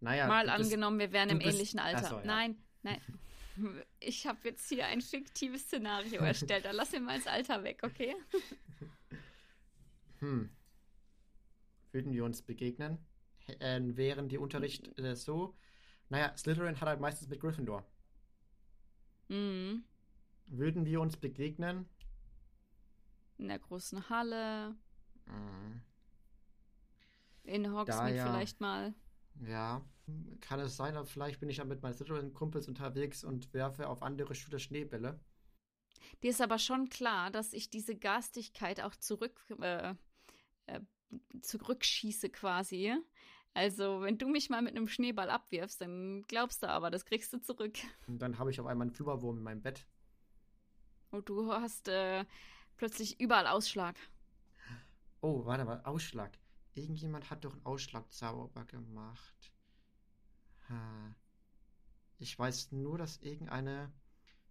Naja, 0.00 0.26
mal 0.26 0.48
angenommen, 0.48 0.98
wir 0.98 1.12
wären 1.12 1.28
im 1.28 1.38
bist, 1.38 1.50
ähnlichen 1.50 1.78
Alter. 1.78 2.08
So, 2.08 2.16
ja. 2.16 2.24
Nein, 2.24 2.56
nein. 2.82 3.00
Ich 4.00 4.26
habe 4.26 4.38
jetzt 4.44 4.68
hier 4.68 4.84
ein 4.84 5.00
fiktives 5.00 5.62
Szenario 5.62 6.20
erstellt. 6.20 6.66
Dann 6.66 6.76
lass 6.76 6.92
mir 6.92 7.00
mal 7.00 7.16
das 7.16 7.26
Alter 7.26 7.64
weg, 7.64 7.80
okay? 7.82 8.14
Hm. 10.20 10.50
Würden 11.92 12.12
wir 12.12 12.24
uns 12.24 12.42
begegnen? 12.42 12.98
Äh, 13.46 13.80
wären 13.96 14.28
die 14.28 14.38
Unterricht 14.38 14.98
äh, 14.98 15.14
so? 15.14 15.56
Naja, 16.08 16.36
Slytherin 16.36 16.80
hat 16.80 16.88
halt 16.88 17.00
meistens 17.00 17.28
mit 17.28 17.40
Gryffindor. 17.40 17.84
Mhm. 19.28 19.84
Würden 20.46 20.84
wir 20.84 21.00
uns 21.00 21.16
begegnen? 21.16 21.88
In 23.38 23.48
der 23.48 23.58
großen 23.58 24.08
Halle. 24.08 24.76
Mhm. 25.26 25.82
In 27.44 27.72
Hogsmeade 27.72 28.16
ja, 28.16 28.26
vielleicht 28.26 28.60
mal. 28.60 28.94
Ja, 29.44 29.84
kann 30.40 30.60
es 30.60 30.76
sein, 30.76 30.96
aber 30.96 31.06
vielleicht 31.06 31.40
bin 31.40 31.48
ich 31.48 31.58
ja 31.58 31.64
mit 31.64 31.82
meinen 31.82 31.94
Slytherin-Kumpels 31.94 32.68
unterwegs 32.68 33.24
und 33.24 33.52
werfe 33.52 33.88
auf 33.88 34.02
andere 34.02 34.34
Schüler 34.34 34.58
Schneebälle. 34.58 35.20
Dir 36.22 36.30
ist 36.30 36.40
aber 36.40 36.58
schon 36.58 36.88
klar, 36.88 37.30
dass 37.30 37.52
ich 37.52 37.70
diese 37.70 37.96
Garstigkeit 37.96 38.80
auch 38.80 38.94
zurück, 38.94 39.44
äh, 39.60 39.94
äh, 40.66 40.80
zurückschieße 41.40 42.30
quasi. 42.30 42.96
Also, 43.56 44.02
wenn 44.02 44.18
du 44.18 44.28
mich 44.28 44.50
mal 44.50 44.60
mit 44.60 44.76
einem 44.76 44.86
Schneeball 44.86 45.30
abwirfst, 45.30 45.80
dann 45.80 46.26
glaubst 46.28 46.62
du 46.62 46.68
aber, 46.68 46.90
das 46.90 47.06
kriegst 47.06 47.32
du 47.32 47.40
zurück. 47.40 47.78
Und 48.06 48.20
dann 48.20 48.38
habe 48.38 48.50
ich 48.50 48.60
auf 48.60 48.66
einmal 48.66 48.86
einen 48.86 48.94
Flubberwurm 48.94 49.38
in 49.38 49.42
meinem 49.42 49.62
Bett. 49.62 49.86
Und 51.10 51.26
du 51.30 51.50
hast 51.50 51.88
äh, 51.88 52.26
plötzlich 52.76 53.18
überall 53.18 53.46
Ausschlag. 53.46 53.96
Oh, 55.22 55.46
warte 55.46 55.64
mal, 55.64 55.80
Ausschlag. 55.84 56.38
Irgendjemand 56.74 57.30
hat 57.30 57.46
doch 57.46 57.54
einen 57.54 57.64
Ausschlagzauber 57.64 58.66
gemacht. 58.66 59.52
Ich 62.18 62.38
weiß 62.38 62.72
nur, 62.72 62.98
dass 62.98 63.22
irgendeine 63.22 63.90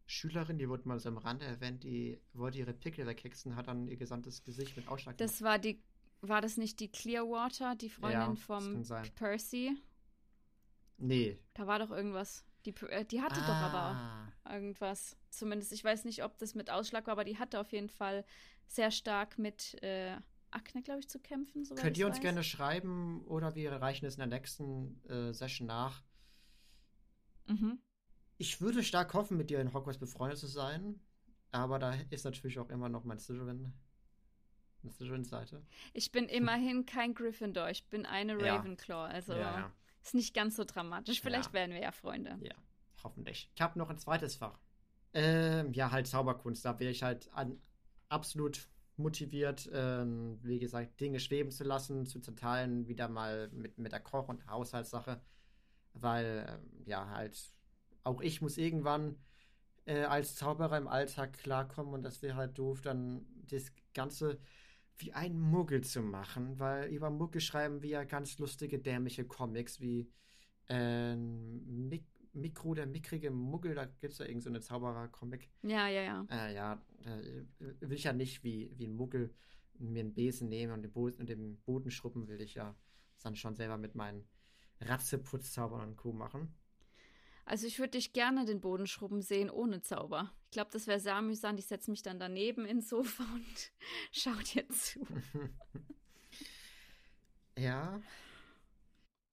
Schülerin, 0.08 0.58
die 0.58 0.68
wurde 0.68 0.88
mal 0.88 1.00
so 1.00 1.10
am 1.10 1.20
Rande 1.20 1.46
erwähnt, 1.46 1.84
die 1.84 2.20
wollte 2.34 2.58
ihre 2.58 2.74
Pickel 2.74 3.06
wegkexen, 3.06 3.56
hat 3.56 3.68
dann 3.68 3.88
ihr 3.88 3.98
gesamtes 3.98 4.44
Gesicht 4.44 4.76
mit 4.76 4.88
Ausschlag 4.88 5.16
Das 5.18 5.44
war 5.44 5.60
die, 5.60 5.80
war 6.22 6.42
das 6.42 6.58
nicht 6.58 6.80
die 6.80 6.92
Clearwater, 6.92 7.76
die 7.76 7.90
Freundin 7.90 8.20
ja, 8.20 8.36
vom 8.36 8.84
Percy? 9.16 9.78
Nee. 10.98 11.40
Da 11.54 11.68
war 11.68 11.80
doch 11.80 11.92
irgendwas. 11.92 12.46
Die, 12.66 12.74
äh, 12.88 13.06
die 13.06 13.22
hatte 13.22 13.42
ah. 13.42 13.48
doch 13.48 13.56
aber 13.56 13.92
auch 13.92 14.46
ah. 14.46 14.54
irgendwas. 14.54 15.18
Zumindest, 15.30 15.72
ich 15.72 15.84
weiß 15.84 16.06
nicht, 16.06 16.24
ob 16.24 16.38
das 16.38 16.56
mit 16.56 16.70
Ausschlag 16.70 17.08
war, 17.08 17.14
aber 17.14 17.26
die 17.26 17.38
hatte 17.38 17.60
auf 17.60 17.72
jeden 17.72 17.90
Fall 17.90 18.26
sehr 18.68 18.92
stark 18.92 19.38
mit 19.38 19.82
äh, 19.84 20.18
Akne, 20.52 20.82
glaube 20.82 21.02
ich, 21.02 21.10
zu 21.10 21.20
kämpfen. 21.20 21.64
Könnt 21.76 21.98
ihr 21.98 22.08
uns 22.08 22.18
weiß. 22.18 22.22
gerne 22.22 22.44
schreiben 22.44 23.24
oder 23.26 23.56
wir 23.56 23.72
reichen 23.74 24.06
es 24.06 24.16
in 24.16 24.20
der 24.20 24.40
nächsten 24.40 25.04
äh, 25.08 25.34
Session 25.34 25.68
nach. 25.68 26.04
Mhm. 27.48 27.80
Ich 28.38 28.62
würde 28.62 28.84
stark 28.84 29.14
hoffen, 29.14 29.38
mit 29.38 29.50
dir 29.50 29.60
in 29.60 29.74
Hogwarts 29.74 30.00
befreundet 30.00 30.40
zu 30.40 30.48
sein, 30.48 31.00
aber 31.52 31.80
da 31.80 31.94
ist 32.10 32.26
natürlich 32.26 32.60
auch 32.60 32.70
immer 32.70 32.90
noch 32.90 33.04
mein 33.04 33.20
Slytherin. 33.20 33.74
Slytherin-Seite. 34.92 35.62
Ich 35.94 36.12
bin 36.12 36.28
immerhin 36.28 36.86
kein 36.86 37.14
Gryffindor, 37.14 37.70
ich 37.70 37.88
bin 37.88 38.06
eine 38.06 38.38
Ravenclaw, 38.38 39.08
also 39.08 39.34
ja, 39.34 39.72
ist 40.02 40.16
nicht 40.16 40.34
ganz 40.34 40.56
so 40.56 40.64
dramatisch. 40.64 41.22
Vielleicht 41.22 41.54
werden 41.54 41.72
wir 41.72 41.82
ja 41.82 41.92
Freunde. 41.92 42.38
Ja, 42.42 42.56
hoffentlich. 43.04 43.50
Ich 43.56 43.62
habe 43.62 43.80
noch 43.80 43.90
ein 43.90 43.98
zweites 43.98 44.36
Fach. 44.36 44.60
Ähm, 45.14 45.72
ja, 45.74 45.92
halt 45.92 46.08
Zauberkunst. 46.08 46.66
Da 46.66 46.80
wäre 46.80 46.92
ich 46.92 47.02
halt 47.02 47.32
an, 47.34 47.58
absolut 48.10 48.68
motiviert, 48.98 49.70
ähm, 49.74 50.40
wie 50.42 50.60
gesagt, 50.60 51.00
Dinge 51.00 51.20
schweben 51.20 51.52
zu 51.52 51.64
lassen, 51.64 52.06
zu 52.06 52.20
zerteilen, 52.20 52.88
wieder 52.88 53.08
mal 53.08 53.50
mit, 53.50 53.78
mit 53.78 53.92
der 53.92 54.00
Koch- 54.00 54.30
und 54.30 54.48
Haushaltssache, 54.48 55.22
weil, 55.94 56.60
äh, 56.86 56.90
ja, 56.90 57.10
halt, 57.10 57.54
auch 58.04 58.22
ich 58.22 58.42
muss 58.42 58.58
irgendwann 58.58 59.18
äh, 59.86 60.04
als 60.04 60.36
Zauberer 60.36 60.78
im 60.78 60.88
Alltag 60.88 61.34
klarkommen 61.34 61.94
und 61.94 62.04
das 62.04 62.22
wäre 62.22 62.36
halt 62.36 62.58
doof, 62.58 62.82
dann 62.82 63.26
das 63.50 63.72
Ganze 63.94 64.40
wie 64.98 65.14
ein 65.14 65.40
Muggel 65.40 65.82
zu 65.82 66.02
machen, 66.02 66.60
weil 66.60 66.90
über 66.90 67.10
Muggel 67.10 67.42
schreiben 67.42 67.82
wir 67.82 67.90
ja 67.90 68.04
ganz 68.04 68.38
lustige, 68.38 68.80
dämliche 68.80 69.26
Comics 69.26 69.80
wie 69.80 70.10
äh, 70.70 71.16
Mik 71.16 72.06
Mikro, 72.36 72.74
der 72.74 72.86
mickrige 72.86 73.32
Muggel, 73.32 73.76
da 73.76 73.86
gibt 73.86 74.12
es 74.12 74.20
ja 74.20 74.26
irgendeine 74.26 74.62
so 74.62 74.68
Zauberer-Comic. 74.68 75.50
Ja, 75.62 75.88
ja, 75.88 76.02
ja. 76.02 76.26
Äh, 76.30 76.54
ja, 76.54 76.82
äh, 77.06 77.46
will 77.80 77.94
ich 77.94 78.04
ja 78.04 78.12
nicht 78.12 78.44
wie, 78.44 78.74
wie 78.76 78.88
ein 78.88 78.94
Muggel 78.94 79.34
mir 79.80 80.02
einen 80.02 80.14
Besen 80.14 80.50
nehmen 80.50 80.74
und 80.74 80.82
den, 80.82 80.92
Bo 80.92 81.06
und 81.06 81.30
den 81.30 81.58
Boden 81.62 81.92
schruppen, 81.92 82.28
will 82.28 82.42
ich 82.42 82.56
ja 82.56 82.76
dann 83.24 83.36
schon 83.36 83.56
selber 83.56 83.78
mit 83.78 83.96
meinen 83.96 84.28
Ratzeputz-Zaubern 84.82 85.88
und 85.88 85.96
Co. 85.96 86.12
machen. 86.12 86.54
Also 87.46 87.68
ich 87.68 87.80
würde 87.80 87.92
dich 87.92 88.14
gerne 88.14 88.46
den 88.46 88.60
Boden 88.60 88.88
schrubben 88.88 89.22
sehen 89.22 89.50
ohne 89.50 89.82
Zauber. 89.82 90.32
Ich 90.46 90.52
glaube, 90.52 90.72
das 90.72 90.88
wäre 90.88 91.00
sehr 91.00 91.16
amüsant. 91.16 91.60
Ich 91.60 91.68
setze 91.68 91.92
mich 91.92 92.02
dann 92.02 92.20
daneben 92.20 92.66
ins 92.66 92.90
Sofa 92.90 93.24
und 93.34 93.72
schau 94.12 94.34
dir 94.54 94.68
zu. 94.70 95.06
ja, 97.58 98.02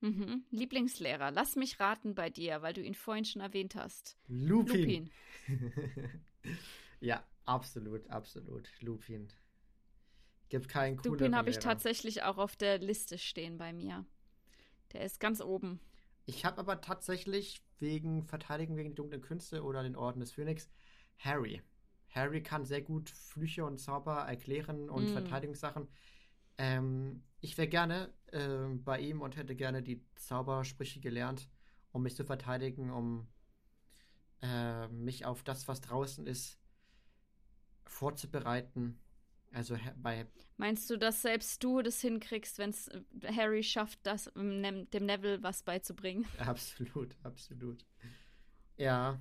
Mhm. 0.02 0.44
Lieblingslehrer, 0.50 1.30
lass 1.30 1.54
mich 1.54 1.78
raten 1.78 2.14
bei 2.16 2.28
dir, 2.28 2.60
weil 2.60 2.74
du 2.74 2.82
ihn 2.82 2.94
vorhin 2.94 3.24
schon 3.24 3.40
erwähnt 3.40 3.76
hast. 3.76 4.18
Lupin. 4.26 5.10
Lupin. 5.46 6.22
ja, 7.00 7.24
absolut, 7.44 8.08
absolut. 8.10 8.68
Lupin. 8.80 9.32
Gibt 10.48 10.68
keinen 10.68 10.96
coolen 10.96 11.20
Lupin 11.20 11.36
habe 11.36 11.50
ich 11.50 11.60
tatsächlich 11.60 12.24
auch 12.24 12.36
auf 12.36 12.56
der 12.56 12.78
Liste 12.78 13.16
stehen 13.16 13.58
bei 13.58 13.72
mir. 13.72 14.04
Der 14.92 15.02
ist 15.02 15.20
ganz 15.20 15.40
oben. 15.40 15.80
Ich 16.26 16.44
habe 16.44 16.58
aber 16.58 16.80
tatsächlich 16.80 17.62
wegen 17.82 18.24
Verteidigung 18.24 18.76
gegen 18.76 18.90
die 18.90 18.94
dunklen 18.94 19.20
Künste 19.20 19.62
oder 19.62 19.82
den 19.82 19.96
Orden 19.96 20.20
des 20.20 20.32
Phönix 20.32 20.70
Harry. 21.18 21.60
Harry 22.08 22.42
kann 22.42 22.64
sehr 22.64 22.80
gut 22.80 23.10
Flüche 23.10 23.64
und 23.66 23.78
Zauber 23.78 24.20
erklären 24.20 24.88
und 24.88 25.10
mm. 25.10 25.12
Verteidigungssachen. 25.12 25.88
Ähm, 26.58 27.22
ich 27.40 27.58
wäre 27.58 27.68
gerne 27.68 28.12
äh, 28.28 28.66
bei 28.68 29.00
ihm 29.00 29.20
und 29.20 29.36
hätte 29.36 29.54
gerne 29.56 29.82
die 29.82 30.02
Zaubersprüche 30.14 31.00
gelernt, 31.00 31.48
um 31.90 32.02
mich 32.02 32.16
zu 32.16 32.24
verteidigen, 32.24 32.90
um 32.90 33.28
äh, 34.42 34.88
mich 34.88 35.24
auf 35.24 35.42
das, 35.42 35.68
was 35.68 35.80
draußen 35.80 36.26
ist, 36.26 36.58
vorzubereiten. 37.84 38.98
Also 39.52 39.76
bei. 39.96 40.26
Meinst 40.56 40.88
du, 40.88 40.96
dass 40.96 41.22
selbst 41.22 41.62
du 41.62 41.82
das 41.82 42.00
hinkriegst, 42.00 42.58
wenn 42.58 42.70
es 42.70 42.88
äh, 42.88 43.02
Harry 43.36 43.62
schafft, 43.62 43.98
das 44.04 44.30
dem 44.34 44.86
Neville 44.90 45.42
was 45.42 45.62
beizubringen? 45.62 46.26
Absolut, 46.38 47.16
absolut. 47.22 47.84
Ja. 48.76 49.20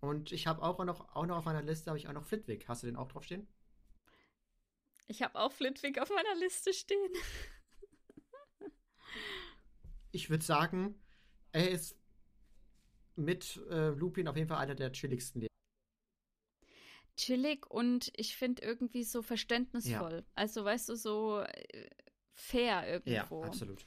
Und 0.00 0.30
ich 0.30 0.46
habe 0.46 0.62
auch 0.62 0.78
noch, 0.84 1.14
auch 1.14 1.26
noch 1.26 1.38
auf 1.38 1.44
meiner 1.46 1.62
Liste 1.62 1.90
habe 1.90 1.98
ich 1.98 2.06
auch 2.06 2.12
noch 2.12 2.24
Flitwick. 2.24 2.68
Hast 2.68 2.82
du 2.82 2.86
den 2.86 2.96
auch 2.96 3.08
draufstehen? 3.08 3.48
Ich 5.08 5.22
habe 5.22 5.38
auch 5.38 5.52
Flitwick 5.52 6.00
auf 6.00 6.10
meiner 6.10 6.34
Liste 6.36 6.72
stehen. 6.74 7.12
ich 10.12 10.28
würde 10.28 10.44
sagen, 10.44 11.00
er 11.52 11.70
ist 11.70 11.96
mit 13.14 13.56
äh, 13.70 13.88
Lupin 13.88 14.28
auf 14.28 14.36
jeden 14.36 14.48
Fall 14.48 14.58
einer 14.58 14.74
der 14.74 14.92
chilligsten 14.92 15.40
Lehrer. 15.40 15.55
Chillig 17.16 17.66
und 17.70 18.12
ich 18.16 18.36
finde 18.36 18.62
irgendwie 18.62 19.04
so 19.04 19.22
verständnisvoll. 19.22 20.16
Ja. 20.16 20.32
Also, 20.34 20.64
weißt 20.64 20.88
du, 20.88 20.96
so 20.96 21.40
äh, 21.40 21.88
fair 22.32 22.86
irgendwo. 22.86 23.42
Ja, 23.42 23.46
absolut. 23.46 23.86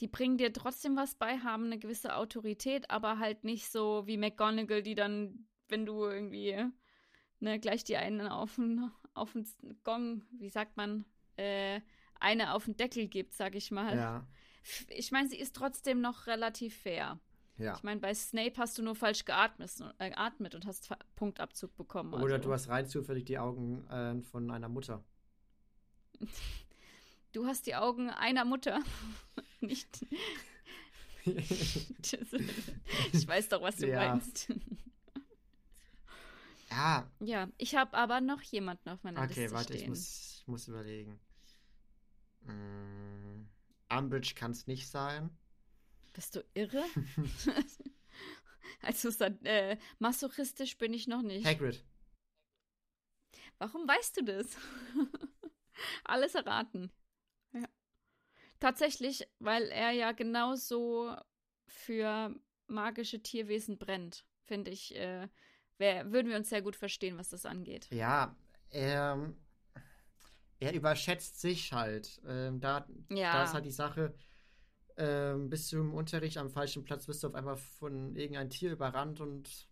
Die 0.00 0.08
bringen 0.08 0.38
dir 0.38 0.52
trotzdem 0.52 0.96
was 0.96 1.14
bei, 1.14 1.38
haben 1.38 1.66
eine 1.66 1.78
gewisse 1.78 2.16
Autorität, 2.16 2.90
aber 2.90 3.18
halt 3.18 3.44
nicht 3.44 3.70
so 3.70 4.06
wie 4.06 4.16
McGonagall, 4.16 4.82
die 4.82 4.94
dann, 4.94 5.46
wenn 5.68 5.86
du 5.86 6.04
irgendwie 6.04 6.64
ne, 7.40 7.60
gleich 7.60 7.84
die 7.84 7.96
einen 7.96 8.26
auf 8.26 8.56
den, 8.56 8.90
auf 9.14 9.32
den 9.32 9.46
Gong, 9.84 10.24
wie 10.32 10.48
sagt 10.48 10.76
man, 10.76 11.04
äh, 11.36 11.80
eine 12.18 12.54
auf 12.54 12.64
den 12.64 12.76
Deckel 12.76 13.06
gibt, 13.06 13.34
sag 13.34 13.54
ich 13.54 13.70
mal. 13.70 13.96
Ja. 13.96 14.26
Ich 14.88 15.12
meine, 15.12 15.28
sie 15.28 15.38
ist 15.38 15.54
trotzdem 15.54 16.00
noch 16.00 16.26
relativ 16.26 16.76
fair. 16.76 17.20
Ja. 17.56 17.76
Ich 17.76 17.84
meine, 17.84 18.00
bei 18.00 18.12
Snape 18.14 18.54
hast 18.56 18.76
du 18.78 18.82
nur 18.82 18.96
falsch 18.96 19.24
geatmet, 19.24 19.70
äh, 19.98 20.10
geatmet 20.10 20.54
und 20.54 20.66
hast 20.66 20.90
Punktabzug 21.14 21.76
bekommen. 21.76 22.14
Oder 22.14 22.34
also. 22.34 22.48
du 22.48 22.52
hast 22.52 22.68
rein 22.68 22.88
zufällig 22.88 23.26
die 23.26 23.38
Augen 23.38 23.86
äh, 23.88 24.20
von 24.22 24.50
einer 24.50 24.68
Mutter. 24.68 25.04
Du 27.32 27.46
hast 27.46 27.66
die 27.66 27.74
Augen 27.74 28.10
einer 28.10 28.44
Mutter. 28.44 28.78
Nicht. 29.60 30.06
ich 31.24 31.88
weiß 33.26 33.48
doch, 33.48 33.60
was 33.60 33.74
du 33.74 33.88
ja. 33.88 34.14
meinst. 34.14 34.52
Ja. 36.70 37.10
Ja, 37.18 37.48
ich 37.58 37.74
habe 37.74 37.96
aber 37.96 38.20
noch 38.20 38.40
jemanden 38.42 38.88
auf 38.88 39.02
meiner 39.02 39.20
okay, 39.20 39.42
Liste 39.42 39.50
warte, 39.50 39.72
stehen. 39.72 39.90
Okay, 39.90 39.90
warte, 39.90 40.40
ich 40.40 40.46
muss, 40.46 40.68
überlegen. 40.68 41.18
Mm, 42.42 43.48
Umbridge 43.88 44.34
kann 44.36 44.52
es 44.52 44.68
nicht 44.68 44.88
sein. 44.88 45.36
Bist 46.14 46.36
du 46.36 46.44
irre? 46.54 46.82
also 48.80 49.10
äh, 49.42 49.76
masochistisch 49.98 50.78
bin 50.78 50.94
ich 50.94 51.06
noch 51.06 51.22
nicht. 51.22 51.44
Hagrid. 51.44 51.84
Warum 53.58 53.86
weißt 53.86 54.16
du 54.16 54.24
das? 54.24 54.56
Alles 56.04 56.34
erraten. 56.34 56.92
Ja. 57.52 57.68
Tatsächlich, 58.60 59.28
weil 59.40 59.64
er 59.64 59.90
ja 59.90 60.12
genauso 60.12 61.16
für 61.66 62.34
magische 62.68 63.20
Tierwesen 63.20 63.78
brennt, 63.78 64.24
finde 64.44 64.70
ich, 64.70 64.94
äh, 64.94 65.28
wär, 65.78 66.12
würden 66.12 66.28
wir 66.28 66.36
uns 66.36 66.48
sehr 66.48 66.62
gut 66.62 66.76
verstehen, 66.76 67.18
was 67.18 67.30
das 67.30 67.44
angeht. 67.44 67.88
Ja, 67.90 68.36
ähm, 68.70 69.36
er 70.60 70.72
überschätzt 70.72 71.40
sich 71.40 71.72
halt. 71.72 72.22
Ähm, 72.26 72.60
da, 72.60 72.86
ja. 73.10 73.32
da 73.32 73.44
ist 73.44 73.54
halt 73.54 73.66
die 73.66 73.72
Sache, 73.72 74.14
ähm, 74.96 75.50
bist 75.50 75.72
du 75.72 75.78
im 75.78 75.94
Unterricht 75.94 76.38
am 76.38 76.50
falschen 76.50 76.84
Platz, 76.84 77.06
bist 77.06 77.22
du 77.22 77.28
auf 77.28 77.34
einmal 77.34 77.56
von 77.56 78.14
irgendeinem 78.14 78.50
Tier 78.50 78.72
überrannt 78.72 79.20
und 79.20 79.68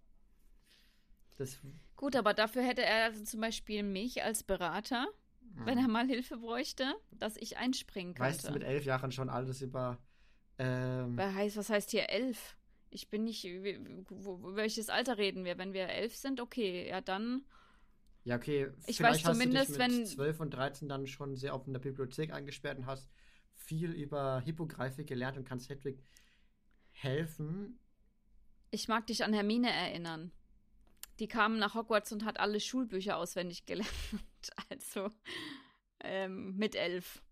das. 1.39 1.59
Gut, 1.97 2.17
aber 2.17 2.35
dafür 2.35 2.63
hätte 2.63 2.83
er 2.83 3.05
also 3.05 3.23
zum 3.25 3.41
Beispiel 3.41 3.83
mich 3.83 4.23
als 4.23 4.43
Berater, 4.43 5.07
hm. 5.55 5.67
wenn 5.67 5.79
er 5.79 5.89
mal 5.89 6.07
Hilfe 6.07 6.39
bräuchte, 6.39 6.93
dass 7.11 7.37
ich 7.37 7.57
einspringen 7.57 8.15
könnte. 8.15 8.33
Weißt 8.33 8.49
du 8.49 8.53
mit 8.53 8.65
elf 8.65 8.85
Jahren 8.85 9.13
schon 9.13 9.29
alles 9.29 9.63
über. 9.63 9.99
Ähm, 10.59 11.17
was 11.17 11.35
heißt, 11.35 11.57
was 11.57 11.71
heißt 11.71 11.91
hier 11.91 12.11
elf? 12.11 12.57
Ich 12.91 13.09
bin 13.09 13.25
nicht. 13.25 13.45
Welches 13.45 14.91
Alter 14.91 15.17
reden 15.19 15.45
wir? 15.45 15.57
Wenn 15.57 15.73
wir 15.73 15.89
elf 15.89 16.15
sind, 16.15 16.41
okay, 16.41 16.89
ja 16.89 17.01
dann. 17.01 17.45
Ja, 18.25 18.37
okay. 18.37 18.71
Ich 18.87 19.01
weiß 19.01 19.23
zumindest, 19.23 19.71
hast 19.71 19.79
du 19.79 19.79
dich 19.79 19.89
mit 19.89 19.99
wenn. 20.01 20.07
12 20.07 20.41
und 20.41 20.51
13 20.51 20.89
dann 20.89 21.07
schon 21.07 21.37
sehr 21.37 21.55
oft 21.55 21.67
in 21.67 21.73
der 21.73 21.81
Bibliothek 21.81 22.33
eingesperrt 22.33 22.79
und 22.79 22.87
hast 22.87 23.11
viel 23.65 23.93
über 23.93 24.41
Hippogreife 24.41 25.05
gelernt 25.05 25.39
und 25.39 25.45
kannst 25.45 25.69
Hedwig 25.69 26.05
helfen. 26.91 27.79
Ich 28.71 28.89
mag 28.89 29.07
dich 29.07 29.25
an 29.25 29.33
Hermine 29.33 29.71
erinnern. 29.71 30.33
Die 31.19 31.29
kam 31.29 31.59
nach 31.59 31.75
Hogwarts 31.75 32.13
und 32.13 32.25
hat 32.25 32.41
alle 32.41 32.61
Schulbücher 32.61 33.17
auswendig 33.17 33.67
gelernt. 33.67 33.91
Also 34.71 35.09
ähm, 36.01 36.57
mit 36.57 36.75
elf. 36.75 37.23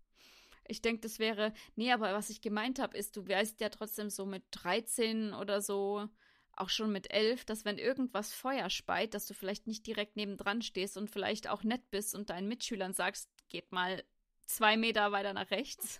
Ich 0.65 0.81
denke, 0.81 1.01
das 1.01 1.19
wäre. 1.19 1.53
Nee, 1.75 1.91
aber 1.91 2.13
was 2.13 2.29
ich 2.29 2.39
gemeint 2.39 2.79
habe, 2.79 2.97
ist, 2.97 3.17
du 3.17 3.27
weißt 3.27 3.59
ja 3.59 3.67
trotzdem 3.67 4.09
so 4.09 4.25
mit 4.25 4.43
13 4.51 5.33
oder 5.33 5.59
so, 5.61 6.07
auch 6.55 6.69
schon 6.69 6.91
mit 6.91 7.11
11, 7.11 7.43
dass 7.43 7.65
wenn 7.65 7.77
irgendwas 7.77 8.33
Feuer 8.33 8.69
speit, 8.69 9.13
dass 9.13 9.25
du 9.25 9.33
vielleicht 9.33 9.67
nicht 9.67 9.85
direkt 9.85 10.15
nebendran 10.15 10.61
stehst 10.61 10.95
und 10.95 11.09
vielleicht 11.09 11.49
auch 11.49 11.63
nett 11.63 11.89
bist 11.91 12.15
und 12.15 12.29
deinen 12.29 12.47
Mitschülern 12.47 12.93
sagst, 12.93 13.29
geht 13.49 13.71
mal 13.73 14.03
zwei 14.45 14.77
Meter 14.77 15.11
weiter 15.11 15.33
nach 15.33 15.49
rechts. 15.51 15.99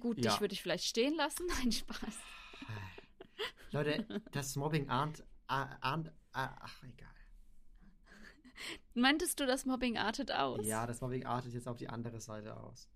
Gut, 0.00 0.18
ja. 0.18 0.30
dich 0.30 0.40
würde 0.40 0.54
ich 0.54 0.62
vielleicht 0.62 0.84
stehen 0.84 1.14
lassen. 1.14 1.46
Nein, 1.58 1.72
Spaß. 1.72 2.18
Leute, 3.70 4.22
das 4.32 4.56
Mobbing 4.56 4.88
ahnt, 4.88 5.24
ahnt, 5.46 6.12
ach, 6.32 6.82
egal. 6.82 7.08
Meintest 8.94 9.40
du, 9.40 9.46
das 9.46 9.64
Mobbing 9.64 9.96
artet 9.96 10.30
aus? 10.30 10.66
Ja, 10.66 10.86
das 10.86 11.00
Mobbing 11.00 11.24
artet 11.24 11.54
jetzt 11.54 11.66
auf 11.66 11.78
die 11.78 11.88
andere 11.88 12.20
Seite 12.20 12.56
aus. 12.56 12.88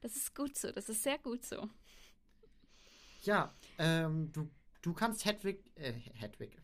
Das 0.00 0.16
ist 0.16 0.34
gut 0.34 0.56
so, 0.56 0.70
das 0.70 0.88
ist 0.88 1.02
sehr 1.02 1.18
gut 1.18 1.44
so. 1.44 1.68
Ja, 3.22 3.54
ähm, 3.78 4.32
du, 4.32 4.50
du 4.82 4.92
kannst 4.92 5.24
Hedwig, 5.24 5.64
äh, 5.76 5.92
Hedwig. 5.92 6.56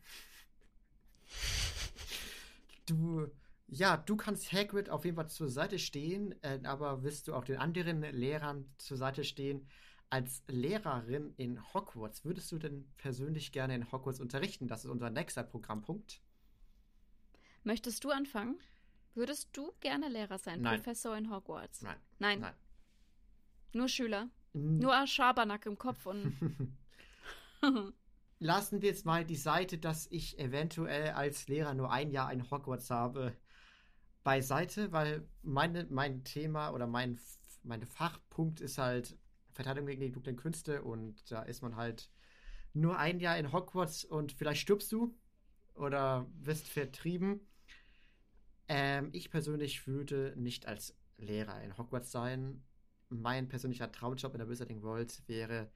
Du, 2.87 3.31
ja, 3.69 3.97
du 3.97 4.17
kannst 4.17 4.53
Hagrid 4.53 4.89
auf 4.89 5.05
jeden 5.05 5.17
Fall 5.17 5.29
zur 5.29 5.49
Seite 5.49 5.79
stehen, 5.79 6.35
äh, 6.43 6.59
aber 6.65 7.03
wirst 7.03 7.29
du 7.29 7.35
auch 7.35 7.45
den 7.45 7.59
anderen 7.59 8.03
Lehrern 8.03 8.67
zur 8.79 8.97
Seite 8.97 9.25
stehen? 9.25 9.69
Als 10.11 10.43
Lehrerin 10.49 11.35
in 11.37 11.63
Hogwarts, 11.75 12.25
würdest 12.25 12.51
du 12.51 12.59
denn 12.59 12.91
persönlich 12.97 13.53
gerne 13.53 13.75
in 13.75 13.93
Hogwarts 13.93 14.21
unterrichten? 14.21 14.67
Das 14.67 14.85
ist 14.85 14.91
unser 14.91 15.11
nächster 15.11 15.43
Programmpunkt. 15.43 16.23
Möchtest 17.63 18.05
du 18.05 18.11
anfangen? 18.11 18.59
Würdest 19.15 19.51
du 19.53 19.73
gerne 19.81 20.09
Lehrer 20.09 20.39
sein, 20.39 20.63
Nein. 20.63 20.77
Professor 20.77 21.15
in 21.17 21.31
Hogwarts? 21.31 21.83
Nein. 21.83 21.97
Nein. 22.19 22.41
Nein. 22.41 22.55
Nur 23.75 23.89
Schüler? 23.89 24.31
Mhm. 24.55 24.79
Nur 24.79 25.07
Schabernack 25.07 25.67
im 25.67 25.77
Kopf 25.77 26.07
und. 26.07 26.35
lassen 28.39 28.81
wir 28.81 28.89
jetzt 28.89 29.05
mal 29.05 29.25
die 29.25 29.37
Seite, 29.37 29.77
dass 29.77 30.07
ich 30.11 30.39
eventuell 30.39 31.11
als 31.11 31.49
Lehrer 31.49 31.75
nur 31.75 31.91
ein 31.93 32.11
Jahr 32.11 32.33
in 32.33 32.51
Hogwarts 32.51 32.91
habe, 32.91 33.37
beiseite, 34.29 34.93
weil 34.93 35.27
meine, 35.41 35.87
mein 35.89 36.23
Thema 36.23 36.75
oder 36.75 36.87
mein 36.87 37.19
mein 37.63 37.87
Fachpunkt 37.87 38.61
ist 38.61 38.77
halt 38.77 39.17
Verteidigung 39.53 39.87
gegen 39.87 40.03
die 40.03 40.13
dunklen 40.13 40.37
Künste 40.37 40.83
und 40.83 41.31
da 41.31 41.41
ist 41.45 41.63
man 41.63 41.77
halt 41.77 42.11
nur 42.75 42.99
ein 42.99 43.21
Jahr 43.21 43.39
in 43.39 43.53
Hogwarts 43.53 44.05
und 44.05 44.33
vielleicht 44.33 44.61
stirbst 44.61 44.93
du 44.93 45.17
oder 45.73 46.27
wirst 46.41 46.69
vertrieben. 46.69 47.41
Ähm, 48.69 49.09
ich 49.15 49.31
persönlich 49.31 49.87
würde 49.87 50.35
nicht 50.37 50.67
als 50.67 50.95
Lehrer 51.17 51.63
in 51.63 51.79
Hogwarts 51.79 52.13
sein. 52.13 52.63
Mein 53.09 53.49
persönlicher 53.49 53.91
Traumjob 53.91 54.35
in 54.35 54.41
der 54.41 54.51
Wizarding 54.51 54.83
World 54.83 55.23
wäre 55.27 55.73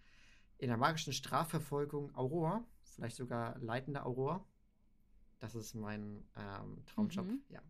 in 0.58 0.68
der 0.68 0.76
magischen 0.76 1.14
Strafverfolgung 1.14 2.14
Aurora, 2.14 2.62
vielleicht 2.82 3.16
sogar 3.16 3.58
leitender 3.60 4.04
Aurora. 4.04 4.46
Das 5.38 5.54
ist 5.54 5.72
mein 5.72 6.22
ähm, 6.36 6.84
Traumjob, 6.84 7.26
mhm. 7.26 7.40
ja. 7.48 7.62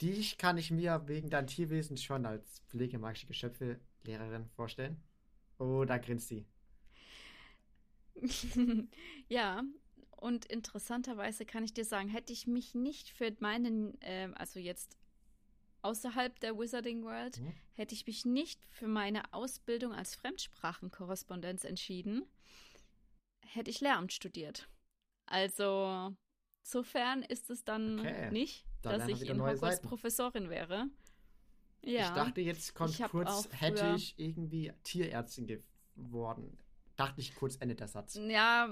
Dich 0.00 0.38
kann 0.38 0.58
ich 0.58 0.70
mir 0.70 1.02
wegen 1.06 1.30
deinem 1.30 1.48
Tierwesen 1.48 1.96
schon 1.96 2.24
als 2.24 2.60
pflegemagische 2.68 3.26
Geschöpfe 3.26 3.80
Lehrerin 4.04 4.48
vorstellen. 4.50 5.02
Oh, 5.58 5.84
da 5.84 5.98
grinst 5.98 6.28
sie. 6.28 6.46
ja, 9.28 9.62
und 10.16 10.46
interessanterweise 10.46 11.44
kann 11.46 11.64
ich 11.64 11.72
dir 11.72 11.84
sagen, 11.84 12.08
hätte 12.08 12.32
ich 12.32 12.46
mich 12.46 12.74
nicht 12.74 13.10
für 13.10 13.34
meinen, 13.40 14.00
äh, 14.02 14.30
also 14.34 14.58
jetzt 14.58 14.96
außerhalb 15.82 16.38
der 16.40 16.58
Wizarding 16.58 17.04
World, 17.04 17.40
mhm. 17.40 17.54
hätte 17.74 17.94
ich 17.94 18.06
mich 18.06 18.24
nicht 18.24 18.66
für 18.68 18.88
meine 18.88 19.32
Ausbildung 19.32 19.92
als 19.92 20.14
Fremdsprachenkorrespondenz 20.16 21.64
entschieden, 21.64 22.22
hätte 23.46 23.70
ich 23.70 23.80
Lehramt 23.80 24.12
studiert. 24.12 24.68
Also, 25.26 26.16
sofern 26.62 27.22
ist 27.22 27.50
es 27.50 27.64
dann 27.64 28.00
okay. 28.00 28.30
nicht, 28.30 28.67
da 28.82 28.96
dass 28.96 29.08
ich 29.08 29.28
in 29.28 29.40
Hogwarts 29.40 29.60
Seiten. 29.60 29.88
Professorin 29.88 30.50
wäre. 30.50 30.86
Ja. 31.82 32.08
Ich 32.08 32.10
dachte, 32.10 32.40
jetzt 32.40 32.74
kommt 32.74 33.00
kurz, 33.10 33.48
hätte 33.52 33.94
ich 33.96 34.18
irgendwie 34.18 34.72
Tierärztin 34.82 35.46
geworden. 35.46 36.58
Dachte 36.96 37.20
ich 37.20 37.34
kurz, 37.34 37.56
endet 37.56 37.80
der 37.80 37.88
Satz. 37.88 38.18
Ja, 38.20 38.68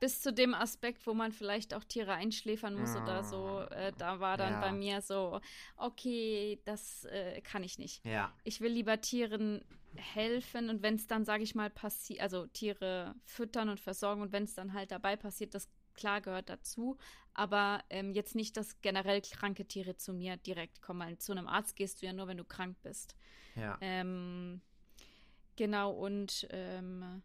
bis 0.00 0.22
zu 0.22 0.32
dem 0.32 0.54
Aspekt, 0.54 1.06
wo 1.06 1.14
man 1.14 1.30
vielleicht 1.30 1.74
auch 1.74 1.84
Tiere 1.84 2.14
einschläfern 2.14 2.74
muss 2.74 2.96
ah, 2.96 3.02
oder 3.02 3.22
so, 3.22 3.60
äh, 3.70 3.92
da 3.96 4.18
war 4.18 4.36
dann 4.36 4.54
ja. 4.54 4.60
bei 4.60 4.72
mir 4.72 5.02
so, 5.02 5.40
okay, 5.76 6.60
das 6.64 7.04
äh, 7.04 7.40
kann 7.42 7.62
ich 7.62 7.78
nicht. 7.78 8.04
Ja. 8.04 8.34
Ich 8.44 8.60
will 8.60 8.72
lieber 8.72 9.00
Tieren 9.00 9.62
helfen 9.96 10.70
und 10.70 10.82
wenn 10.82 10.94
es 10.94 11.06
dann, 11.06 11.24
sage 11.24 11.42
ich 11.42 11.54
mal, 11.54 11.70
passiert, 11.70 12.20
also 12.20 12.46
Tiere 12.46 13.14
füttern 13.24 13.68
und 13.68 13.80
versorgen 13.80 14.22
und 14.22 14.32
wenn 14.32 14.44
es 14.44 14.54
dann 14.54 14.72
halt 14.72 14.90
dabei 14.90 15.16
passiert, 15.16 15.54
das 15.54 15.68
klar 15.94 16.20
gehört 16.20 16.48
dazu, 16.48 16.96
aber 17.34 17.82
ähm, 17.90 18.12
jetzt 18.12 18.34
nicht, 18.34 18.56
dass 18.56 18.80
generell 18.80 19.20
kranke 19.20 19.66
Tiere 19.66 19.96
zu 19.96 20.12
mir 20.12 20.36
direkt 20.36 20.82
kommen. 20.82 21.00
Weil 21.00 21.18
zu 21.18 21.32
einem 21.32 21.46
Arzt 21.46 21.76
gehst 21.76 22.00
du 22.00 22.06
ja 22.06 22.12
nur, 22.12 22.28
wenn 22.28 22.38
du 22.38 22.44
krank 22.44 22.76
bist. 22.82 23.16
Ja. 23.54 23.76
Ähm, 23.80 24.60
genau, 25.56 25.92
und 25.92 26.46
ähm, 26.50 27.22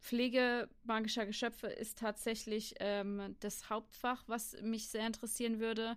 Pflege 0.00 0.68
magischer 0.84 1.26
Geschöpfe 1.26 1.66
ist 1.66 1.98
tatsächlich 1.98 2.74
ähm, 2.80 3.36
das 3.40 3.70
Hauptfach, 3.70 4.24
was 4.26 4.56
mich 4.62 4.88
sehr 4.88 5.06
interessieren 5.06 5.58
würde. 5.58 5.96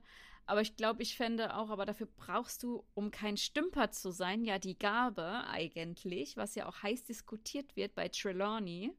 Aber 0.49 0.62
ich 0.62 0.75
glaube, 0.75 1.03
ich 1.03 1.15
fände 1.15 1.55
auch, 1.55 1.69
aber 1.69 1.85
dafür 1.85 2.07
brauchst 2.17 2.63
du, 2.63 2.83
um 2.95 3.12
kein 3.12 3.38
Stümper 3.38 3.91
zu 3.91 4.09
sein, 4.09 4.43
ja 4.43 4.57
die 4.57 4.79
Gabe 4.79 5.43
eigentlich, 5.47 6.38
was 6.38 6.55
ja 6.55 6.65
auch 6.67 6.81
heiß 6.81 7.03
diskutiert 7.03 7.75
wird 7.75 7.93
bei 7.93 8.07
Trelawney. 8.07 8.91